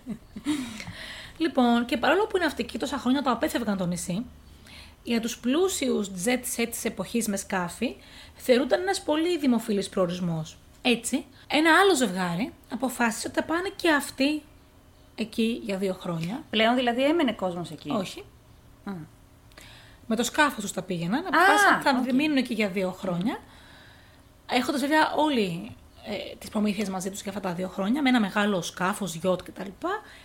[1.37, 4.25] λοιπόν, και παρόλο που οι ναυτικοί τόσα χρόνια το απέφευγαν το νησί,
[5.03, 7.95] για τους πλούσιους jet set της εποχής με σκάφη,
[8.35, 10.57] θεωρούνταν ένας πολύ δημοφιλής προορισμός.
[10.87, 14.41] Έτσι, ένα άλλο ζευγάρι αποφάσισε ότι θα πάνε και αυτοί
[15.15, 16.43] εκεί για δύο χρόνια.
[16.49, 17.89] Πλέον δηλαδή έμενε κόσμος εκεί.
[17.89, 18.23] Όχι.
[18.83, 18.91] Α.
[20.07, 21.25] Με το σκάφος τους τα πήγαιναν.
[21.27, 22.13] Αποφάσισαν ότι θα οκ.
[22.13, 23.39] μείνουν εκεί για δύο χρόνια.
[24.51, 25.75] Έχοντας βέβαια όλοι
[26.05, 29.41] ε, τις προμήθειες μαζί τους για αυτά τα δύο χρόνια, με ένα μεγάλο σκάφος, γιοτ
[29.43, 29.69] κτλ.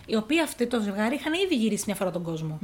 [0.06, 2.58] Οι οποίοι αυτοί το ζευγάρι είχαν ήδη γυρίσει μια φορά τον κόσμο.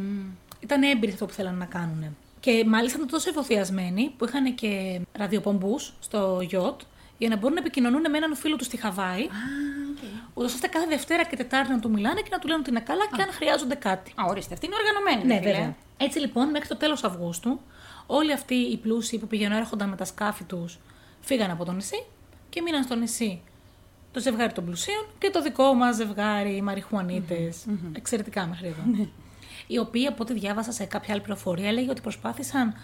[0.61, 2.17] ήταν έμπειροι σε αυτό που θέλανε να κάνουν.
[2.41, 6.81] Και μάλιστα ήταν τόσο εφοθιασμένοι που είχαν και ραδιοπομπούς στο γιότ
[7.19, 9.27] για να μπορούν να επικοινωνούν με έναν φίλο τους στη Χαβάη.
[9.29, 10.31] okay.
[10.35, 12.81] Ούτως ώστε κάθε Δευτέρα και Τετάρτη να του μιλάνε και να του λένε ότι είναι
[12.81, 14.13] καλά και αν χρειάζονται κάτι.
[14.15, 15.35] Α, ορίστε, αυτή είναι οργανωμένη.
[15.35, 15.53] Ναι, φίλε.
[15.53, 15.77] βέβαια.
[15.97, 17.61] Έτσι λοιπόν, μέχρι το τέλος Αυγούστου,
[18.07, 20.79] όλοι αυτοί οι πλούσιοι που πηγαίνουν έρχονταν με τα σκάφη τους
[21.21, 22.05] φύγαν από το νησί
[22.49, 23.43] και μείναν στο νησί
[24.17, 27.67] το ζευγάρι των πλουσίων και το δικό μας ζευγάρι, οι μαριχουανίτες.
[27.93, 29.09] Εξαιρετικά μέχρι εδώ.
[29.67, 32.75] οι οποίοι, από ό,τι διάβασα σε κάποια άλλη πληροφορία, έλεγε ότι προσπάθησαν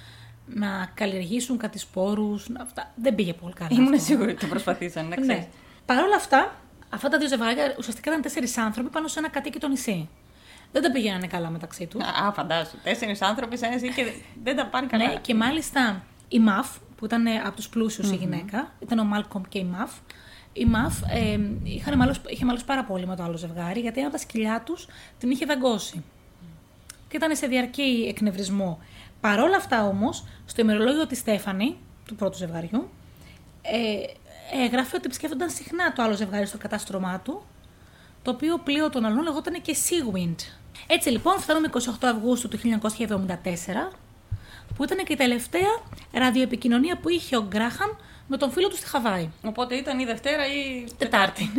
[0.47, 2.47] να καλλιεργήσουν κάτι σπόρους.
[2.61, 2.93] Αυτά.
[2.95, 3.70] Δεν πήγε πολύ καλά.
[3.72, 4.05] Ήμουν αυτό.
[4.05, 5.43] σίγουρη ότι το προσπαθήσαν, να ξέρεις.
[5.43, 5.49] Ναι.
[5.86, 9.68] Παρ' όλα αυτά, αυτά τα δύο ζευγάρια ουσιαστικά ήταν τέσσερις άνθρωποι πάνω σε ένα κατοίκητο
[9.68, 10.09] νησί.
[10.72, 12.03] Δεν τα πηγαίνανε καλά μεταξύ τους.
[12.03, 12.76] Α, φαντάσου.
[12.82, 14.12] Τέσσερις άνθρωποι σε ένα νησί και
[14.43, 15.07] δεν τα πάνε καλά.
[15.07, 19.05] Ναι, και μάλιστα η Μαφ, που ήταν ε, από τους πλουσιου η γυναίκα, ήταν ο
[19.05, 19.93] Μάλκομ και η Μαφ.
[20.53, 24.09] Η Μαφ ε, είχαν μάλως, είχε μάλλον πάρα πολύ με το άλλο ζευγάρι, γιατί ένα
[24.09, 24.86] από τα σκυλιά τους
[25.18, 26.05] την είχε δαγκώσει.
[27.09, 28.78] Και ήταν σε διαρκή εκνευρισμό.
[29.22, 32.90] Παρ' όλα αυτά όμως, στο ημερολόγιο της Στέφανη, του πρώτου ζευγαριού,
[33.62, 34.02] ε,
[34.64, 37.42] έγραφε ότι επισκέφτονταν συχνά το άλλο ζευγάρι στο κατάστρωμά του,
[38.22, 40.36] το οποίο πλοίο των αλλών λεγόταν και Seawind.
[40.86, 43.92] Έτσι λοιπόν, φτάνουμε 28 Αυγούστου του 1974,
[44.76, 45.80] που ήταν και η τελευταία
[46.12, 47.90] ραδιοεπικοινωνία που είχε ο Γκράχαμ
[48.26, 49.30] με τον φίλο του στη Χαβάη.
[49.42, 51.50] Οπότε ήταν η Δευτέρα ή Τετάρτη.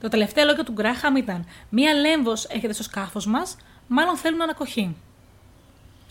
[0.00, 3.56] το τελευταίο λόγιο του Γκράχαμ ήταν: Μία λέμβος έρχεται στο σκάφος μας,
[3.86, 4.96] μάλλον θέλουν ανακοχή.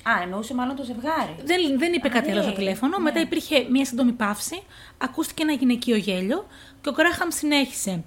[0.04, 1.36] Α, εννοούσε μάλλον το ζευγάρι.
[1.44, 2.46] Δεν, δεν είπε Α, κάτι άλλο ναι.
[2.46, 2.98] στο τηλέφωνο.
[2.98, 3.04] Ναι.
[3.04, 4.64] Μετά υπήρχε μία σύντομη παύση,
[4.98, 6.48] ακούστηκε ένα γυναικείο γέλιο
[6.82, 8.04] και ο Γκράχαμ συνέχισε.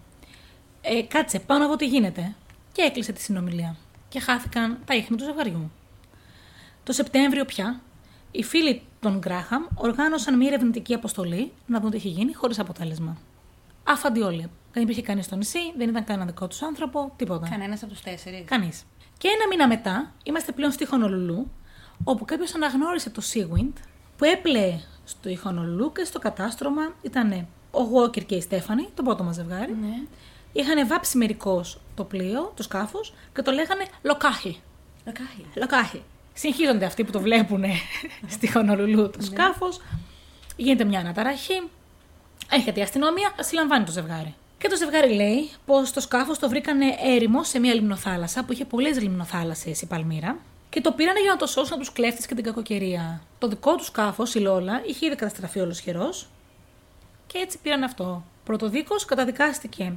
[0.81, 2.35] Ε, κάτσε, πάω να δω τι γίνεται.
[2.73, 3.77] Και έκλεισε τη συνομιλία.
[4.09, 5.71] Και χάθηκαν τα ίχνη του ζευγαριού.
[6.85, 7.81] Το Σεπτέμβριο πια,
[8.31, 13.17] οι φίλοι των Γκράχαμ οργάνωσαν μια ερευνητική αποστολή να δουν τι είχε γίνει χωρίς αποτέλεσμα.
[13.85, 14.51] Άφαντοι όλοι.
[14.73, 17.49] Δεν υπήρχε κανείς στο νησί, δεν ήταν κανένα δικό τους άνθρωπο, τίποτα.
[17.49, 18.45] Κανένας από τους τέσσερις.
[18.45, 18.85] Κανείς.
[19.19, 21.51] Και ένα μήνα μετά είμαστε πλέον στη Χονολουλού,
[22.05, 23.73] όπου κάποιος αναγνώρισε το Seawind
[24.17, 29.25] που έπλεε στο Χονολουλού και στο κατάστρωμα ήταν ο Walker και η Στέφανη, το πρώτο
[29.25, 29.77] μας ζευγάρι.
[29.81, 29.95] Ναι.
[30.53, 34.61] Είχαν βάψει μερικώς το πλοίο, το σκάφος και το λέγανε Λοκάχι.
[35.05, 35.47] Δεκάχι.
[35.55, 36.03] Λοκάχι.
[36.33, 37.65] Συγχύζονται αυτοί που το βλέπουν
[38.29, 39.81] στη Χονολουλού το σκάφος.
[40.57, 41.63] Γίνεται μια αναταραχή.
[42.51, 44.35] Έρχεται η αστυνομία, συλλαμβάνει το ζευγάρι.
[44.59, 48.65] Και το ζευγάρι λέει πως το σκάφος το βρήκανε έρημο σε μια λιμνοθάλασσα που είχε
[48.65, 50.37] πολλές λιμνοθάλασσες η Παλμύρα
[50.73, 53.23] και το πήρανε για να το σώσουν από τους κλέφτες και την κακοκαιρία.
[53.39, 56.09] Το δικό τους σκάφος, η Λόλα, είχε ήδη καταστραφεί ολοσχερό
[57.27, 58.25] και έτσι πήραν αυτό.
[58.45, 59.97] Πρωτοδίκω καταδικάστηκε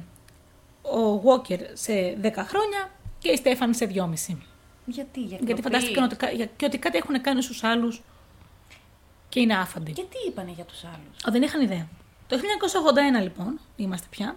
[0.82, 4.36] ο Walker σε 10 χρόνια και η Στέφανη σε 2,5.
[4.84, 5.62] Γιατί, για Γιατί κλοπή.
[5.62, 8.02] φαντάστηκαν ότι, κα- για- και ότι κάτι έχουν κάνει στους άλλους
[9.28, 9.92] και είναι άφαντοι.
[9.92, 11.88] Και τι είπανε για τους άλλους; Α, δεν είχαν ιδέα.
[12.26, 14.36] Το 1981 λοιπόν, είμαστε πια,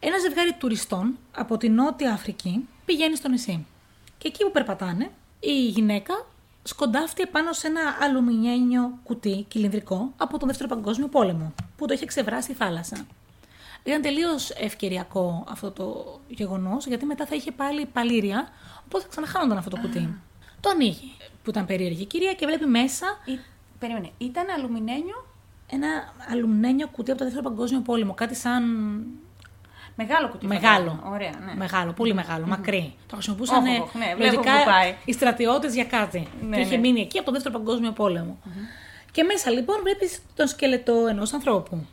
[0.00, 3.66] ένα ζευγάρι τουριστών από τη Νότια Αφρική πηγαίνει στο νησί.
[4.18, 5.10] Και εκεί που περπατάνε,
[5.44, 6.26] η γυναίκα
[6.62, 12.06] σκοντάφτει επάνω σε ένα αλουμινιένιο κουτί κυλινδρικό από τον Δεύτερο Παγκόσμιο Πόλεμο, που το είχε
[12.06, 13.06] ξεβράσει η θάλασσα.
[13.84, 18.48] Ήταν τελείως ευκαιριακό αυτό το γεγονός, γιατί μετά θα είχε πάλι παλήρια,
[18.86, 20.18] οπότε θα ξαναχάνονταν αυτό το κουτί.
[20.60, 23.38] Το ανοίγει, που ήταν περίεργη η κυρία και βλέπει μέσα Ή...
[23.78, 25.26] Περίμενε, ήταν αλουμινένιο;
[25.66, 28.14] ένα αλουμινένιο κουτί από το Δεύτερο Παγκόσμιο Πόλεμο.
[28.14, 28.62] Κάτι σαν.
[29.96, 30.46] Μεγάλο κουτί.
[30.46, 30.90] Μεγάλο.
[30.90, 31.14] φαντάζομαι.
[31.14, 31.54] Ωραία, ναι.
[31.54, 32.94] Μεγάλο, πολύ μεγάλο, μακρύ.
[33.06, 34.94] Το χρησιμοποιούσαν Όχ, όχ, ναι, βλέπω λογικά που πάει.
[35.04, 36.28] οι στρατιώτες για κάτι.
[36.48, 36.80] Ναι, και είχε ναι.
[36.80, 38.38] μείνει εκεί από το Δεύτερο Παγκόσμιο Πόλεμο.
[39.12, 41.86] Και μέσα λοιπόν βλέπεις τον σκελετό ενός ανθρώπου.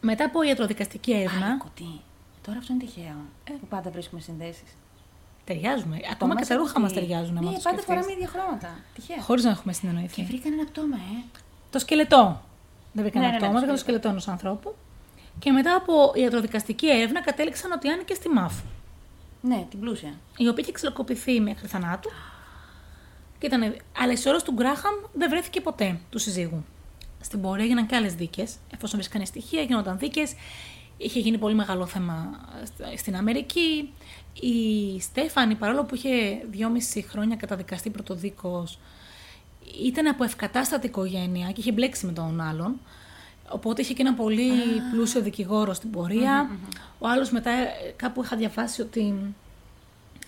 [0.00, 1.46] Μετά από ιατροδικαστική έρευνα.
[1.46, 2.00] Α, κουτί.
[2.46, 3.16] Τώρα αυτό είναι τυχαίο.
[3.44, 4.76] Που πάντα βρίσκουμε συνδέσεις.
[5.44, 5.96] Ταιριάζουμε.
[6.12, 7.34] Ακόμα και τα ρούχα μας ταιριάζουν.
[7.34, 8.68] Ναι, πάντα φοράμε ίδια χρώματα.
[8.94, 9.20] Τυχαία.
[9.22, 10.22] Χωρίς να έχουμε Και συνεννοηθεί.
[10.24, 11.24] βρήκαν ένα πτώμα, ε.
[11.70, 12.40] Το σκελετό.
[12.92, 14.74] Δεν βρήκαν Ναι, ναι, αυτό, ναι, ναι, το βρήκαν το σκελετό ενός ανθρώπου.
[15.38, 18.54] Και μετά από ιατροδικαστική έρευνα κατέληξαν ότι άνοιγε στη ΜΑΦ.
[19.40, 20.14] Ναι, την πλούσια.
[20.36, 22.10] η οποία είχε ξυλοκοπηθεί μέχρι θανάτου.
[23.38, 26.64] Και ήταν, αλλά η σωρός του Γκράχαμ δεν βρέθηκε ποτέ του συζύγου.
[27.20, 28.56] Στην πορεία έγιναν και άλλες δίκες.
[28.74, 30.34] Εφόσον βρίσκανε στοιχεία, γίνονταν δίκες.
[30.96, 33.92] Είχε γίνει πολύ μεγάλο θέμα στα- στην Αμερική.
[34.40, 38.66] Η Στέφανη, παρόλο που είχε δυόμιση χρόνια καταδικαστεί πρωτοδίκω,
[39.84, 42.80] ήταν από ευκατάστατη οικογένεια και είχε μπλέξει με τον άλλον.
[43.48, 44.50] Οπότε είχε και ένα πολύ
[44.92, 46.50] πλούσιο δικηγόρο στην πορεία.
[46.98, 49.34] Ο άλλος μετά ε, κάπου είχα διαβάσει ότι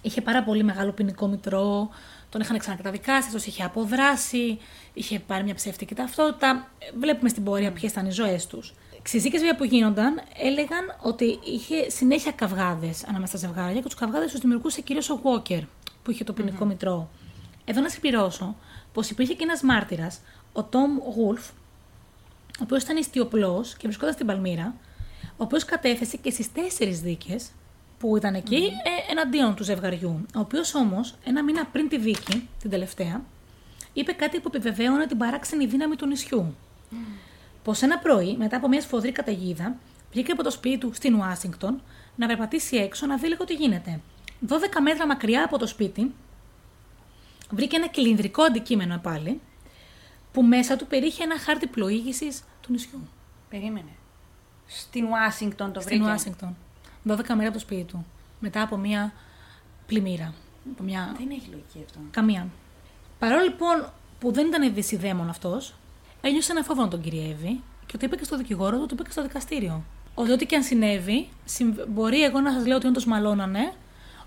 [0.02, 1.88] είχε πάρα πολύ μεγάλο ποινικό μητρό,
[2.30, 4.58] τον είχαν ξανακαταδικάσει, αυτός είχε αποδράσει,
[4.94, 6.68] είχε πάρει μια ψεύτικη ταυτότητα.
[6.78, 8.74] Ε, Βλέπουμε στην πορεία ποιες ήταν οι ζωές τους.
[9.06, 14.30] Συζήτηκε βέβαια που γίνονταν έλεγαν ότι είχε συνέχεια καυγάδες ανάμεσα στα ζευγάρια και τους καυγάδες
[14.30, 15.60] τους δημιουργούσε κυρίως ο Walker,
[16.02, 17.08] που είχε το ποινικό μητρό.
[17.64, 18.56] Εδώ να συμπληρώσω
[18.92, 20.20] πως υπήρχε και ένας μάρτυρας,
[20.52, 21.50] ο Τόμ Γουλφ,
[22.58, 24.74] ο οποίος ήταν ιστιοπλός και βρισκόταν στην Παλμύρα,
[25.22, 27.50] ο οποίος κατέθεσε και στις τέσσερις δίκες
[27.98, 30.26] που που ήταν εκεί ε, εναντίον του ζευγαριού.
[30.34, 33.22] Ο οποίος όμως, ένα μήνα πριν τη δίκη, την τελευταία,
[33.92, 36.54] είπε κάτι που επιβεβαίωνε την παράξενη δύναμη του νησιού.
[36.90, 36.94] Mm.
[37.62, 39.76] Πως ένα πρωί, μετά από μια σφοδρή καταιγίδα,
[40.12, 41.82] βγήκε από το σπίτι του στην Ουάσιγκτον
[42.16, 44.00] να περπατήσει έξω να δει λίγο τι γίνεται.
[44.48, 44.52] 12
[44.82, 46.14] μέτρα μακριά από το σπίτι,
[47.50, 49.40] βρήκε ένα κυλινδρικό αντικείμενο πάλι,
[50.34, 53.08] που μέσα του περίχε ένα χάρτη πλοήγησης του νησιού.
[53.48, 53.90] Περίμενε.
[54.66, 55.94] Στην Ουάσιγκτον το βρήκε.
[55.94, 56.56] Στην Ουάσιγκτον.
[57.08, 58.06] 12 μέτρα από το σπίτι του.
[58.40, 59.12] Μετά από μια
[59.86, 60.34] πλημμύρα.
[60.72, 61.14] Από μια...
[61.18, 61.98] Δεν έχει λογική αυτό.
[62.10, 62.46] Καμία.
[63.18, 65.74] Παρόλο λοιπόν που δεν ήταν ευδησιδέμον αυτός,
[66.20, 69.02] ένιωσε ένα φόβο να τον κυριεύει και το είπε και στο δικηγόρο του, το είπε
[69.02, 69.84] και στο δικαστήριο.
[70.14, 71.28] Ότι ό,τι και αν συνέβη,
[71.88, 73.72] μπορεί εγώ να σας λέω ότι όντως μαλώνανε,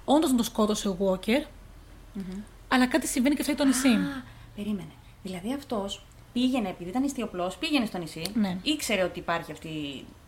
[0.06, 2.42] όντως τον σκότωσε ο Walker, mm-hmm.
[2.68, 3.88] αλλά κάτι συμβαίνει και αυτό το νησί.
[3.88, 4.24] Α,
[4.56, 4.92] περίμενε.
[5.28, 8.58] Δηλαδή αυτός πήγαινε, επειδή ήταν ιστιοπλός, πήγαινε στο νησί, ναι.
[8.64, 9.70] ήξερε ότι υπάρχει αυτή.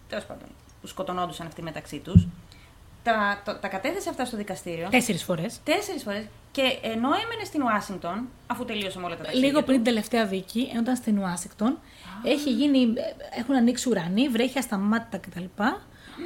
[0.10, 0.48] τέλος πάντων,
[0.82, 2.28] που σκοτωνόντουσαν αυτοί μεταξύ τους.
[3.04, 4.88] Τα, τα, τα κατέθεσε αυτά στο δικαστήριο.
[4.90, 5.60] Τέσσερις φορές.
[5.64, 6.26] Τέσσερις φορές.
[6.52, 9.48] Και ενώ έμενε στην Ουάσιγκτον, αφού τελείωσε με όλα τα ταξίδια.
[9.48, 11.78] Λίγο πριν την τελευταία δίκη, ενώ ήταν στην Ουάσιγκτον,
[12.24, 12.94] έχει γίνει,
[13.40, 15.44] έχουν ανοίξει ουρανοί, βρέχει ασταμάτητα κτλ.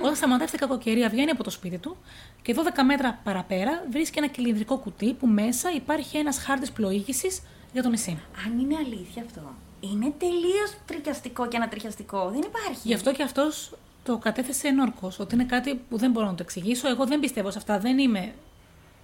[0.01, 1.97] Όταν σταματάει αυτή η κακοκαιρία, βγαίνει από το σπίτι του
[2.41, 7.41] και 12 μέτρα παραπέρα βρίσκει ένα κυλινδρικό κουτί που μέσα υπάρχει ένας χάρτης πλοήγησης
[7.73, 8.21] για το νησί.
[8.45, 9.41] Αν είναι αλήθεια αυτό.
[9.79, 12.29] Είναι τελείως τρικιαστικό και ανατριχιαστικό.
[12.29, 12.81] Δεν υπάρχει.
[12.83, 13.71] Γι' αυτό και αυτός
[14.03, 15.19] το κατέθεσε ενόρκος.
[15.19, 16.89] Ότι είναι κάτι που δεν μπορώ να το εξηγήσω.
[16.89, 17.79] Εγώ δεν πιστεύω σε αυτά.
[17.79, 18.33] Δεν είμαι.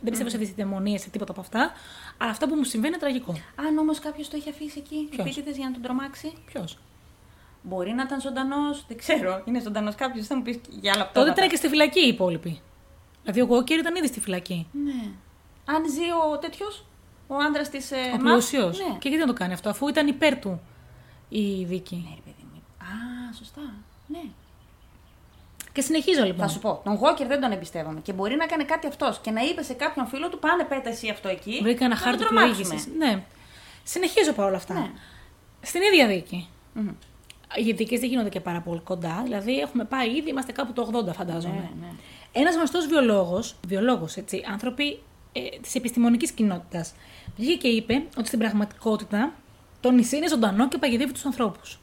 [0.01, 0.31] Δεν πιστεύω mm.
[0.31, 1.71] σε δυσδαιμονίες, σε τίποτα από αυτά.
[2.17, 3.31] Αλλά αυτό που μου συμβαίνει είναι τραγικό.
[3.55, 6.77] Αν όμως κάποιος το έχει αφήσει εκεί, επίτηδες για να τον τρομάξει; Ποιος;
[7.61, 9.41] Μπορεί να ήταν ζωντανός, δεν ξέρω.
[9.45, 12.61] Είναι ζωντανός κάποιος, θα μου πεις για άλλα Τότε ήταν και στη φυλακή οι υπόλοιποι.
[13.21, 14.67] Δηλαδή ο Γόκερ ήταν ήδη στη φυλακή.
[14.71, 15.11] Ναι.
[15.65, 16.85] Αν ζει ο τέτοιος,
[17.31, 17.91] ο άντρας της.
[17.91, 18.77] Ε, ο πλούσιος.
[18.77, 18.97] Ναι.
[18.99, 20.61] Και γιατί να το κάνει αυτό, αφού ήταν υπέρ του
[21.29, 21.95] η δίκη.
[21.95, 22.61] Ναι, ρε παιδί μου.
[22.79, 23.61] Α, σωστά.
[24.07, 24.21] Ναι.
[25.73, 26.47] Και συνεχίζω λοιπόν.
[26.47, 26.81] Θα σου πω.
[26.83, 27.99] Τον Γόκερ δεν τον εμπιστεύομαι.
[27.99, 30.89] Και μπορεί να κάνει κάτι αυτός και να είπε σε κάποιον φίλο του: Πάνε πέτα
[30.89, 31.59] εσύ αυτό εκεί.
[31.61, 32.87] Βρήκα ένα χάρτη πλοήγησης.
[32.97, 33.23] Ναι.
[33.83, 34.73] Συνεχίζω παρόλα αυτά.
[34.73, 34.91] Ναι.
[35.61, 36.47] Στην ίδια δίκη.
[36.75, 36.93] Mm-hmm.
[37.55, 39.21] Οι δίκες δεν γίνονται και πάρα πολύ κοντά.
[39.23, 41.53] Δηλαδή έχουμε πάει ήδη, είμαστε κάπου το 80 φαντάζομαι.
[41.53, 41.91] Ναι, ναι.
[42.31, 44.99] Ένας γνωστός βιολόγος, βιολόγος έτσι, άνθρωποι
[45.31, 46.93] ε, της επιστημονικής κοινότητας,
[47.37, 49.33] βγήκε και είπε ότι στην πραγματικότητα
[49.79, 51.79] το νησί είναι ζωντανό και παγιδεύει τους ανθρώπους.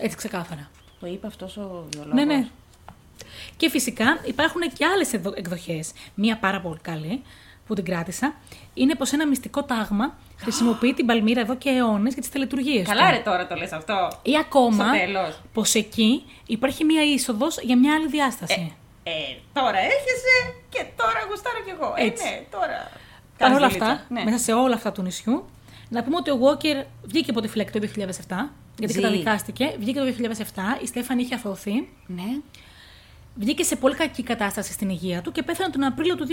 [0.00, 0.70] Έτσι ξεκάθαρα.
[1.00, 2.14] Το είπε αυτός ο βιολόγος.
[2.14, 2.48] Ναι, ναι.
[3.56, 5.92] Και φυσικά υπάρχουν και άλλες εκδοχές.
[6.14, 7.22] Μία πάρα πολύ καλή
[7.66, 8.34] που την κράτησα
[8.74, 12.88] είναι πως ένα μυστικό τάγμα χρησιμοποιεί την Παλμύρα εδώ και αιώνες για τις τελετουργίες.
[12.88, 14.10] Καλά, ρε τώρα το λες αυτό.
[14.22, 14.84] Ή ακόμα
[15.52, 18.70] πως εκεί υπάρχει μία είσοδος για μια άλλη διάσταση.
[18.70, 19.12] Ε, ε,
[19.52, 20.34] τώρα έρχεσαι
[20.68, 21.94] και τώρα γουστάρω κι εγώ.
[21.96, 22.26] Ε, Έτσι.
[22.26, 22.90] Ε, ναι, τώρα.
[23.38, 24.24] Παρ' όλα αυτά, ναι.
[24.24, 25.44] μέσα σε όλα αυτά του νησιού,
[25.88, 27.88] να πούμε ότι ο Walker βγήκε από τη φυλακή το
[28.28, 28.34] 2007,
[28.78, 29.74] γιατί καταδικάστηκε.
[29.78, 30.06] Βγήκε το
[30.78, 31.88] 2007, η Στέφανη είχε αθωωθεί.
[32.06, 32.40] Ναι.
[33.34, 36.26] Βγήκε σε πολύ κακή κατάσταση στην υγεία του και πέθανε τον Απρίλιο του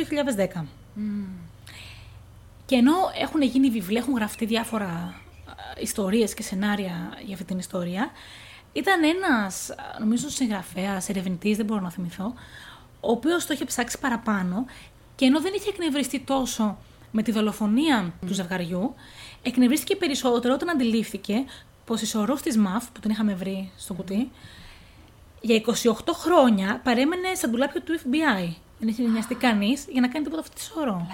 [0.55, 0.63] 2010.
[2.65, 5.21] Και ενώ έχουν γίνει βιβλία, έχουν γραφτεί διάφορα
[5.79, 8.11] ιστορίες και σενάρια για αυτή την ιστορία,
[8.73, 9.69] ήταν ένας,
[9.99, 12.33] νομίζω, συγγραφέας, ερευνητής, δεν μπορώ να θυμηθώ,
[12.99, 14.65] ο οποίος το είχε ψάξει παραπάνω
[15.15, 16.77] και ενώ δεν είχε εκνευριστεί τόσο
[17.11, 18.95] με τη δολοφονία του ζευγαριού,
[19.41, 21.45] εκνευρίστηκε περισσότερο όταν αντιλήφθηκε
[21.85, 24.31] πως η σωρό της ΜΑΦ, που την είχαμε βρει στο κουτί,
[25.41, 28.53] για 28 χρόνια παρέμενε στα ντουλάπια του FBI.
[28.79, 31.07] Δεν είχε νοιαστεί κανείς για να κάνει τίποτα αυτή τη σωρό.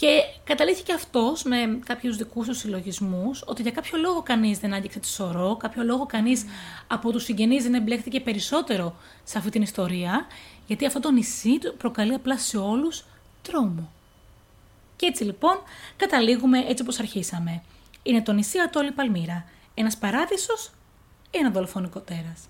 [0.00, 4.98] Και καταλήθηκε αυτός με κάποιους δικούς του συλλογισμούς ότι για κάποιο λόγο κανείς δεν άγγιξε
[4.98, 6.84] τη σωρό, κάποιο λόγο κανείς mm.
[6.86, 10.26] από τους συγγενείς δεν εμπλέχτηκε περισσότερο σε αυτή την ιστορία,
[10.66, 13.04] γιατί αυτό το νησί προκαλεί απλά σε όλους
[13.42, 13.92] τρόμο.
[14.96, 15.62] Και έτσι λοιπόν
[15.96, 17.62] καταλήγουμε έτσι όπως αρχίσαμε.
[18.02, 19.44] Είναι το νησί Ατόλη Παλμύρα.
[19.74, 20.70] Ένας παράδεισος
[21.30, 22.48] ή ένα δολοφονικό τέρας.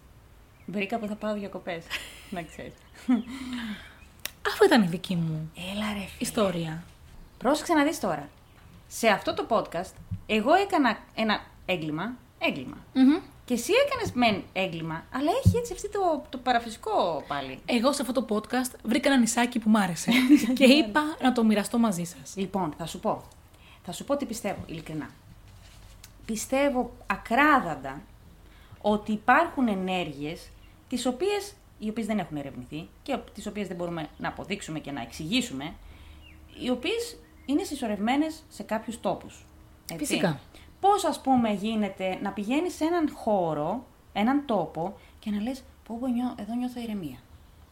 [0.66, 1.84] Βρήκα που θα πάω διακοπές,
[2.30, 2.72] να ξέρεις.
[4.52, 6.82] Αφού ήταν η δική μου Έλα, ρε, ιστορία.
[7.42, 8.28] Πρόσεξε να δεις τώρα.
[8.88, 9.92] Σε αυτό το podcast,
[10.26, 12.16] εγώ έκανα ένα έγκλημα.
[12.38, 12.76] Έγκλημα.
[12.94, 13.22] Mm-hmm.
[13.44, 17.58] Και εσύ έκανες μεν έγκλημα, αλλά έχει έτσι αυτό το, το παραφυσικό πάλι.
[17.66, 20.10] Εγώ σε αυτό το podcast βρήκα ένα νησάκι που μ' άρεσε
[20.58, 22.36] και είπα να το μοιραστώ μαζί σας.
[22.36, 23.22] Λοιπόν, θα σου πω.
[23.84, 25.10] Θα σου πω τι πιστεύω, ειλικρινά.
[26.26, 28.00] Πιστεύω ακράδαντα
[28.80, 30.50] ότι υπάρχουν ενέργειες
[30.88, 34.90] τις οποίες, οι οποίες δεν έχουν ερευνηθεί και τις οποίες δεν μπορούμε να αποδείξουμε και
[34.90, 35.74] να εξηγήσουμε,
[36.62, 37.16] οι οποίες
[37.50, 39.46] είναι συσσωρευμένες σε κάποιους τόπους.
[39.92, 40.04] Έτσι.
[40.04, 40.40] Φυσικά.
[40.80, 45.96] Πώς ας πούμε γίνεται να πηγαίνεις σε έναν χώρο, έναν τόπο και να λες πω,
[46.00, 47.18] πω νιώ, εδώ νιώθω ηρεμία.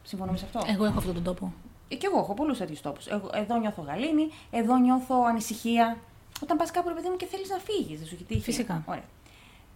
[0.03, 1.53] Συμφωνούμε σε αυτό; Εγώ έχω αυτόν τον τόπο.
[1.87, 3.07] Ε, και εγώ έχω πολλούς τέτοιους τόπους.
[3.33, 5.97] Εδώ νιώθω γαλήνη, εδώ νιώθω ανησυχία.
[6.43, 8.41] Όταν πας κάπου, παιδί μου, και θέλεις να φύγεις, δεν σου έχει τύχει.
[8.41, 8.83] Φυσικά.
[8.85, 9.03] Ωραία.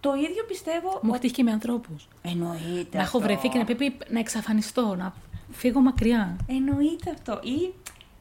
[0.00, 1.00] Το ίδιο πιστεύω.
[1.02, 2.08] Μου έχει τύχει και με ανθρώπους.
[2.22, 2.96] Εννοείται.
[2.96, 4.94] Να έχω βρεθεί και να πρέπει να εξαφανιστώ.
[4.94, 5.14] Να...
[5.50, 6.36] φύγω μακριά.
[6.46, 7.40] Εννοείται αυτό.
[7.42, 7.74] Ή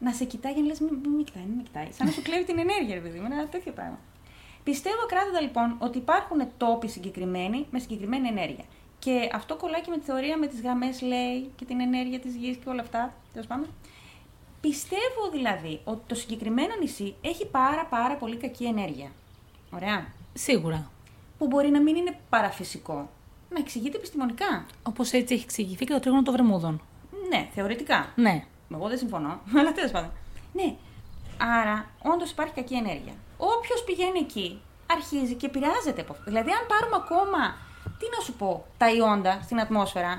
[0.03, 1.87] να σε κοιτάει και να λες: Μην μη, μη κοιτάει, μην με κοιτάει.
[1.91, 3.27] Σαν να σου κλέβει την ενέργεια, ρε παιδί μου.
[3.31, 3.99] Ένα τέτοιο πράγμα.
[4.63, 8.63] Πιστεύω ακράδαντα λοιπόν ότι υπάρχουν τόποι συγκεκριμένοι με συγκεκριμένη ενέργεια.
[8.99, 12.35] Και αυτό κολλάει και με τη θεωρία με τις γραμμές, λέει, και την ενέργεια της
[12.35, 13.13] γης και όλα αυτά.
[13.33, 13.67] Τέλος πάντων.
[14.61, 19.09] Πιστεύω δηλαδή ότι το συγκεκριμένο νησί έχει πάρα πάρα πολύ κακή ενέργεια.
[19.71, 20.05] Ωραία.
[20.33, 20.91] Σίγουρα.
[21.37, 23.09] Που μπορεί να μην είναι παραφυσικό.
[23.49, 24.65] Να εξηγείται επιστημονικά.
[24.83, 26.81] Όπως έτσι έχει εξηγηθεί και το τρίγωνο των Βερμούδων.
[27.29, 28.13] Ναι, θεωρητικά.
[28.15, 28.45] Ναι.
[28.77, 30.11] Εγώ δεν συμφωνώ, αλλά τέλος πάντων.
[30.53, 30.75] Ναι.
[31.61, 33.13] Άρα, όντως υπάρχει κακή ενέργεια.
[33.37, 34.61] Όποιος πηγαίνει εκεί
[34.95, 36.23] αρχίζει και επηρεάζεται από αυτό.
[36.31, 37.41] Δηλαδή, αν πάρουμε ακόμα,
[37.99, 40.11] τι να σου πω, τα ιόντα στην ατμόσφαιρα,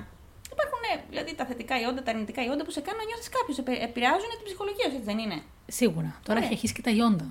[0.52, 3.56] υπάρχουν ναι, δηλαδή τα θετικά ιόντα, τα αρνητικά ιόντα που σε κάνουν να νιώθεις κάποιος.
[3.88, 6.10] Επηρεάζουν την ψυχολογία σου, έτσι δεν είναι; Σίγουρα.
[6.26, 6.44] Τώρα Ναι.
[6.44, 7.26] έχει αρχίσει και τα ιόντα.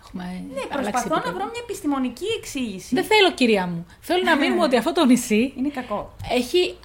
[0.00, 1.36] Έχουμε Ναι, αλλάξει προσπαθώ να επίπεδο.
[1.36, 2.94] βρω μια επιστημονική εξήγηση.
[2.94, 3.86] Δεν θέλω, κυρία μου.
[4.00, 6.12] Θέλω να μείνουμε ότι αυτό το νησί Είναι κακό.
[6.30, 6.76] έχει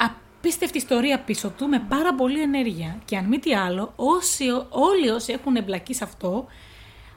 [0.42, 3.02] απίστευτη ιστορία πίσω του με πάρα πολλή ενέργεια.
[3.06, 6.48] Και αν μη τι άλλο, όσοι, όλοι όσοι έχουν εμπλακεί σε αυτό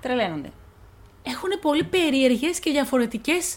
[0.00, 0.50] Τρελαίνονται.
[1.22, 3.56] έχουν πολύ περίεργες και διαφορετικές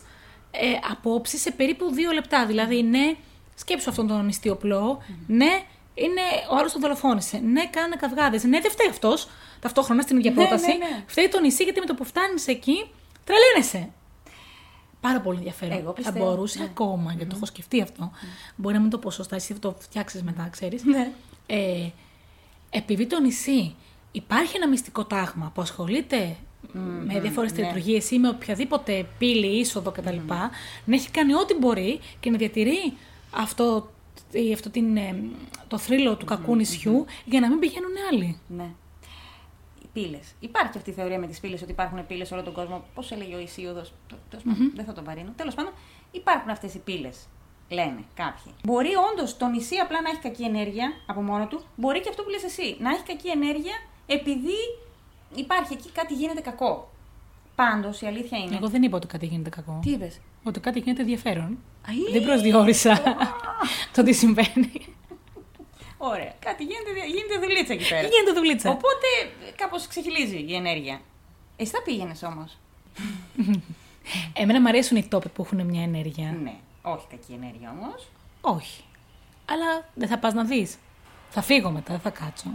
[0.52, 2.46] ε, απόψεις σε περίπου δύο λεπτά.
[2.46, 3.16] Δηλαδή, ναι,
[3.56, 5.62] σκέψου αυτόν τον νηστιοπλό, ναι,
[5.94, 9.28] είναι ο άλλος τον δολοφόνησε, ναι, κάνανε καυγάδες, ναι, δεν φταίει αυτός,
[9.60, 11.04] ταυτόχρονα στην ίδια Ναι, πρόταση, ναι, ναι.
[11.08, 12.92] φταίει το νησί γιατί με το που φτάνεις εκεί,
[13.24, 13.90] τρελαίνεσαι.
[15.02, 15.78] Πάρα πολύ ενδιαφέρον.
[15.78, 16.66] Εγώ θα πιστεύω, μπορούσε ναι.
[16.66, 18.12] ακόμα, γιατί το έχω σκεφτεί αυτό.
[18.56, 20.84] Μπορεί να μην το πω σωστά, εσύ θα το φτιάξεις μετά, ξέρεις.
[20.84, 21.12] Ναι.
[21.46, 21.90] Ε,
[22.70, 23.76] επειδή το νησί
[24.12, 26.36] υπάρχει ένα μυστικό τάγμα που ασχολείται
[27.06, 27.62] με διάφορες ναι.
[27.62, 30.16] λειτουργίε ή με οποιαδήποτε πύλη, είσοδο κτλ.
[30.86, 32.94] Να έχει κάνει ό,τι μπορεί και να διατηρεί
[33.32, 33.92] αυτό,
[34.32, 35.24] η- αυτό την, ε,
[35.68, 38.40] το θρύλο του κακού νησιού για να μην πηγαίνουν άλλοι.
[38.48, 38.70] Ναι.
[39.98, 40.34] Οι πύλες.
[40.40, 42.84] Υπάρχει αυτή η θεωρία με τις πύλες ότι υπάρχουν πύλες σε όλο τον κόσμο.
[42.94, 43.94] Πώς έλεγε ο Ισίωδος.
[44.76, 45.34] Δεν θα τον παρήνω.
[45.36, 45.72] Τέλος πάντων,
[46.12, 47.18] υπάρχουν αυτές οι πύλες.
[47.70, 48.54] Λένε κάποιοι.
[48.64, 51.64] Μπορεί όντως το νησί απλά να έχει κακή ενέργεια από μόνο του.
[51.76, 52.78] Μπορεί και αυτό που λες εσύ.
[52.80, 53.74] Να έχει κακή ενέργεια
[54.06, 54.58] επειδή
[55.36, 56.92] υπάρχει εκεί κάτι γίνεται κακό.
[57.56, 58.56] Πάντως η αλήθεια είναι.
[58.56, 59.80] Εγώ δεν είπα ότι κάτι γίνεται κακό.
[59.84, 61.58] Τι είπες; Ότι κάτι γίνεται ενδιαφέρον.
[61.88, 62.12] Αΐ!
[62.12, 63.02] Δεν προσδιορίσα
[63.96, 64.97] το τι συμβαίνει.
[65.98, 66.34] Ωραία.
[66.40, 68.02] Κάτι γίνεται, γίνεται δουλίτσα εκεί πέρα.
[68.08, 68.70] Γίνεται δουλίτσα.
[68.70, 69.08] Οπότε
[69.56, 71.02] κάπως ξεχυλίζει η ενέργεια.
[71.58, 72.58] Εσύ θα πήγαινες όμως;
[74.34, 76.36] Εμένα μου αρέσουν οι τόποι που έχουν μια ενέργεια.
[76.44, 76.56] Ναι.
[76.82, 78.08] Όχι κακή ενέργεια όμως.
[78.42, 78.82] Όχι.
[79.46, 80.78] Αλλά δεν θα πας να δεις.
[81.30, 82.50] Θα φύγω μετά, δεν θα κάτσω.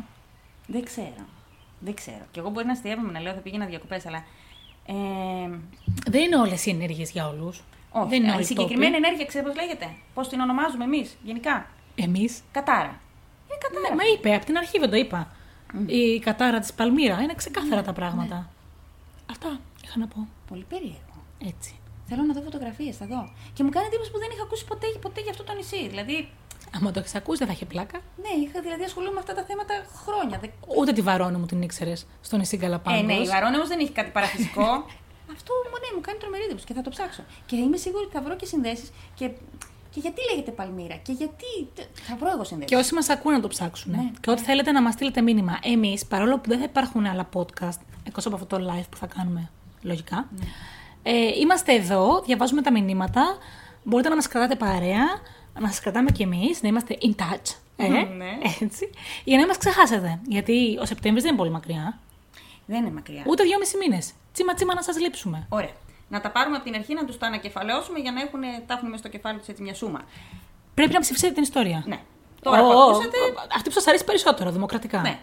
[0.67, 1.25] Δεν ξέρω.
[1.81, 2.25] Δεν ξέρω.
[2.31, 4.25] Και εγώ μπορεί να αστείευομαι να λέω θα πήγαινα διακοπές, αλλά.
[4.87, 4.95] Ε,
[6.07, 7.63] Δεν είναι όλες οι ενέργειες για όλους.
[7.93, 8.09] όχι.
[8.09, 9.05] δεν είναι η όλοι συγκεκριμένη τόποι.
[9.07, 12.41] ενέργεια, ξέρω πώς λέγεται; Πώς την ονομάζουμε εμείς γενικά; Εμείς.
[12.53, 13.01] Κατάρα.
[13.55, 13.89] Ε, κατάρα.
[13.89, 15.21] Ναι, μα είπε, από την αρχή δεν το είπα.
[15.87, 17.21] Η κατάρα της Παλμύρα.
[17.23, 18.51] Είναι ξεκάθαρα τα πράγματα.
[19.31, 20.29] Αυτά είχα να πω.
[20.49, 21.17] Πολύ περίεργο.
[21.47, 21.75] Έτσι.
[22.09, 23.33] Θέλω να δω φωτογραφίες, θα δω.
[23.53, 25.89] Και μου κάνει εντύπωση που δεν είχα ακούσει ποτέ, ποτέ για αυτό το νησί.
[25.89, 26.29] Δηλαδή,
[26.77, 27.99] Άμα το έχεις ακούσει, δεν θα είχε πλάκα.
[28.23, 29.75] ναι, είχα δηλαδή ασχολούμαι με αυτά τα θέματα
[30.05, 30.39] χρόνια.
[30.39, 30.49] Δε-
[30.79, 33.01] Ούτε τη βαρόνη μου την ήξερες στο νησί Γκαλαπάγκος.
[33.01, 34.69] Ε, ναι, η Βαρόνη όμως δεν έχει κάτι παραφυσικό.
[35.37, 37.23] Αυτό μου, ναι, μου κάνει τρομερή εντύπωση και θα το ψάξω.
[37.47, 38.91] Και είμαι σίγουρη ότι θα βρω και συνδέσεις.
[39.15, 39.31] Και,
[39.95, 41.69] και γιατί λέγεται Παλμύρα, και γιατί.
[41.93, 42.71] Θα βρω εγώ συνδέσεις.
[42.71, 43.93] Και όσοι μας ακούνε να το ψάξουν.
[43.93, 44.11] Ναι.
[44.21, 45.59] Και ό,τι θέλετε να μας στείλετε μήνυμα.
[45.63, 49.07] Εμείς, παρόλο που δεν θα υπάρχουν άλλα podcast, εκτός από αυτό το live που θα
[49.07, 49.51] κάνουμε
[49.83, 50.45] λογικά, Ναι.
[51.03, 53.37] ε, είμαστε εδώ, διαβάζουμε τα μηνύματα.
[53.85, 55.05] Μπορείτε να μας κρατάτε παρέα,
[55.61, 57.57] να σας κρατάμε κι εμείς, να είμαστε in touch.
[57.77, 58.39] Ε, Ναι.
[58.61, 58.91] Έτσι.
[59.25, 60.21] Για να μας ξεχάσετε.
[60.29, 61.99] Γιατί ο Σεπτέμβρης δεν είναι πολύ μακριά.
[62.67, 63.23] Δεν είναι μακριά.
[63.27, 64.13] Ούτε δυόμιση μήνες.
[64.33, 65.47] Τσίμα τσίμα να σας λείψουμε.
[65.49, 65.71] Ωραία.
[66.13, 68.89] Να τα πάρουμε από την αρχή, να τους τα ανακεφαλαιώσουμε για να έχουν, τα έχουν
[68.89, 70.01] μες στο κεφάλι τους έτσι μια σούμα.
[70.75, 71.83] Πρέπει να ψηφίσετε την ιστορία.
[71.87, 72.01] Ναι.
[72.43, 73.17] Τώρα Ω, που ω, ακούσατε.
[73.55, 75.01] Αυτή που σας αρέσει περισσότερο, δημοκρατικά.
[75.01, 75.19] Ναι.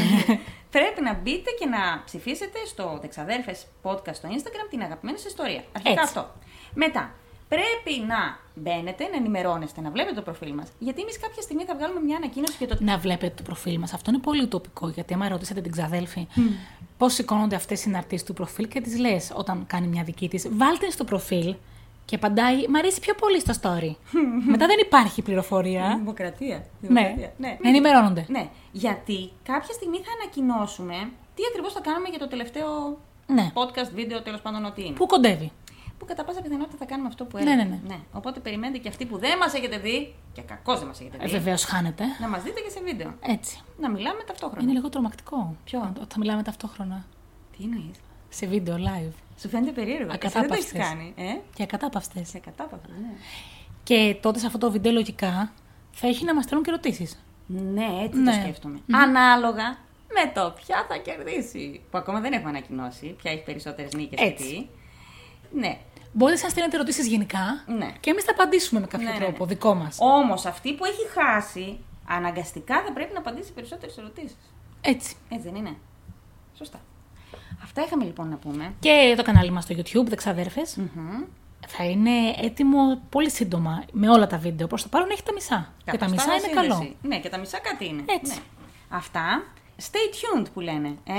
[0.74, 5.64] Πρέπει να μπείτε και να ψηφίσετε στο Δεξαδέρφες podcast στο Instagram την αγαπημένη σας ιστορία.
[5.72, 6.04] Αρχικά Έτσι.
[6.04, 6.30] αυτό.
[6.74, 7.14] Μετά,
[7.54, 10.68] πρέπει να μπαίνετε, να ενημερώνεστε, να βλέπετε το προφίλ μας.
[10.78, 13.92] Γιατί εμείς κάποια στιγμή θα βγάλουμε μια ανακοίνωση για το να βλέπετε το προφίλ μας.
[13.92, 14.88] Αυτό είναι πολύ ουτοπικό.
[14.88, 16.26] Γιατί άμα ρωτήσετε την ξαδέλφη
[16.98, 20.48] πώς σηκώνονται αυτές οι συναρτήσει του προφίλ και τη λες όταν κάνει μια δική της,
[20.52, 21.54] βάλτε στο προφίλ
[22.04, 23.94] και απαντάει Μ' αρέσει πιο πολύ στο story.
[24.52, 25.94] Μετά δεν υπάρχει πληροφορία.
[25.98, 26.64] Δημοκρατία.
[26.80, 27.14] ναι.
[27.36, 27.58] ναι.
[27.62, 28.24] Να ενημερώνονται.
[28.28, 30.94] Ναι, γιατί κάποια στιγμή θα ανακοινώσουμε
[31.34, 33.52] τι ακριβώς θα κάνουμε για το τελευταίο Ναι.
[33.54, 34.94] podcast, βίντεο, τέλος πάντων ό,τι είναι.
[34.94, 35.52] Πού κοντεύει.
[35.98, 37.64] Που κατά πάσα πιθανότητα θα κάνουμε αυτό που Ναι, έλεγα.
[37.64, 37.98] ναι, ναι.
[38.12, 41.24] Οπότε περιμένετε και αυτοί που δεν μας έχετε δει, και κακώς δεν μας έχετε Ε,
[41.26, 42.04] δει, Βεβαίως χάνεται.
[42.20, 43.14] να μας δείτε και σε βίντεο.
[43.20, 43.60] Έτσι.
[43.80, 44.62] Να μιλάμε ταυτόχρονα.
[44.62, 45.56] Είναι λίγο τρομακτικό.
[45.64, 47.04] Ποιο; Ότι θα μιλάμε ταυτόχρονα.
[47.56, 47.96] Τι εννοείς;
[48.28, 49.12] Σε βίντεο live.
[49.40, 50.10] Σου φαίνεται περίεργο.
[50.22, 50.86] Εσύ δεν το έχεις Ακατάπαυστες.
[50.88, 51.12] κάνει.
[51.16, 52.28] Ε; Και ακατάπαυστες.
[52.28, 53.08] Σε κατάπαυση, ναι.
[53.82, 55.52] Και τότε σε αυτό το βίντεο λογικά
[55.92, 57.24] θα έχει να μας στέλνουν και ερωτήσεις.
[57.46, 58.32] Ναι, έτσι Ναι.
[58.32, 58.78] το σκέφτομαι.
[58.92, 59.76] Ανάλογα
[60.14, 61.80] με το ποια θα κερδίσει.
[61.90, 63.06] Που ακόμα δεν έχουμε ανακοινώσει.
[63.22, 64.44] Ποια έχει περισσότερες νίκες και Έτσι.
[64.44, 64.66] τι.
[65.54, 65.78] Ναι.
[66.12, 67.92] Μπορείτε να στέλνετε ερωτήσεις γενικά Ναι.
[68.00, 69.52] και εμείς θα απαντήσουμε με κάποιο Ναι, ναι, τρόπο ναι.
[69.54, 69.96] δικό μας.
[70.00, 71.78] Όμως αυτή που έχει χάσει
[72.08, 74.36] αναγκαστικά θα πρέπει να απαντήσει περισσότερες ερωτήσεις.
[74.80, 75.16] Έτσι.
[75.28, 75.76] Έτσι δεν είναι;
[76.58, 76.80] Σωστά.
[77.62, 78.74] Αυτά είχαμε λοιπόν να πούμε.
[78.80, 81.22] Και το κανάλι μας στο YouTube, δεξαδέρφες, Μμμ.
[81.66, 82.10] θα είναι
[82.42, 84.66] έτοιμο πολύ σύντομα με όλα τα βίντεο.
[84.66, 85.72] Προς το παρόν έχει τα μισά.
[85.78, 86.68] και τα Κάπως μισά τα είναι σύνδεση.
[86.68, 86.94] καλό.
[87.02, 88.02] Ναι, και τα μισά κάτι είναι.
[88.06, 88.34] Έτσι.
[88.34, 88.40] Ναι.
[88.88, 89.42] Αυτά.
[89.80, 90.88] Stay tuned που λένε.
[91.04, 91.12] Ε;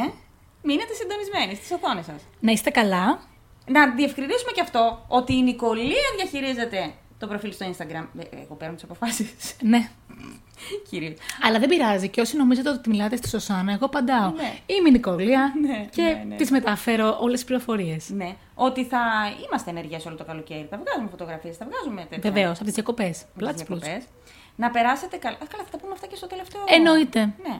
[0.63, 2.21] Μείνετε συντονισμένοι στις οθόνες σας.
[2.39, 3.19] Να είστε καλά.
[3.67, 8.05] Να διευκρινίσουμε και αυτό ότι η Νικολία διαχειρίζεται το προφίλ στο Instagram.
[8.19, 9.55] Ε, Εγώ παίρνω τις αποφάσεις.
[9.61, 9.89] Ναι.
[10.89, 11.13] Κυρίω.
[11.41, 12.09] Αλλά δεν πειράζει.
[12.09, 14.29] Και όσοι νομίζετε ότι μιλάτε στη Σωσάνα, εγώ απαντάω.
[14.29, 14.53] Ναι.
[14.65, 16.35] Είμαι η Νικολία Ναι, και ναι, ναι.
[16.35, 18.09] τις μεταφέρω όλες τις πληροφορίες.
[18.09, 18.35] Ναι.
[18.55, 18.99] Ότι θα
[19.47, 20.67] είμαστε ενεργές όλο το καλοκαίρι.
[20.69, 22.31] Θα βγάζουμε φωτογραφίες, θα βγάζουμε τέτοια.
[22.31, 23.07] Βεβαίως, από τις διακοπές.
[23.07, 23.83] με τις Πλάτς πλούτς.
[23.83, 24.07] διακοπές.
[24.55, 25.35] Να περάσετε καλά.
[25.35, 26.61] Α, καλά, θα τα πούμε αυτά και στο τελευταίο.
[26.67, 27.19] Εννοείται.
[27.19, 27.59] Ναι.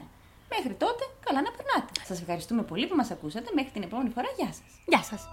[0.54, 1.92] Μέχρι τότε, καλά να περνάτε.
[2.06, 3.48] Σας ευχαριστούμε πολύ που μας ακούσατε.
[3.54, 4.70] Μέχρι την επόμενη φορά, γεια σας.
[4.86, 5.28] Γεια σας.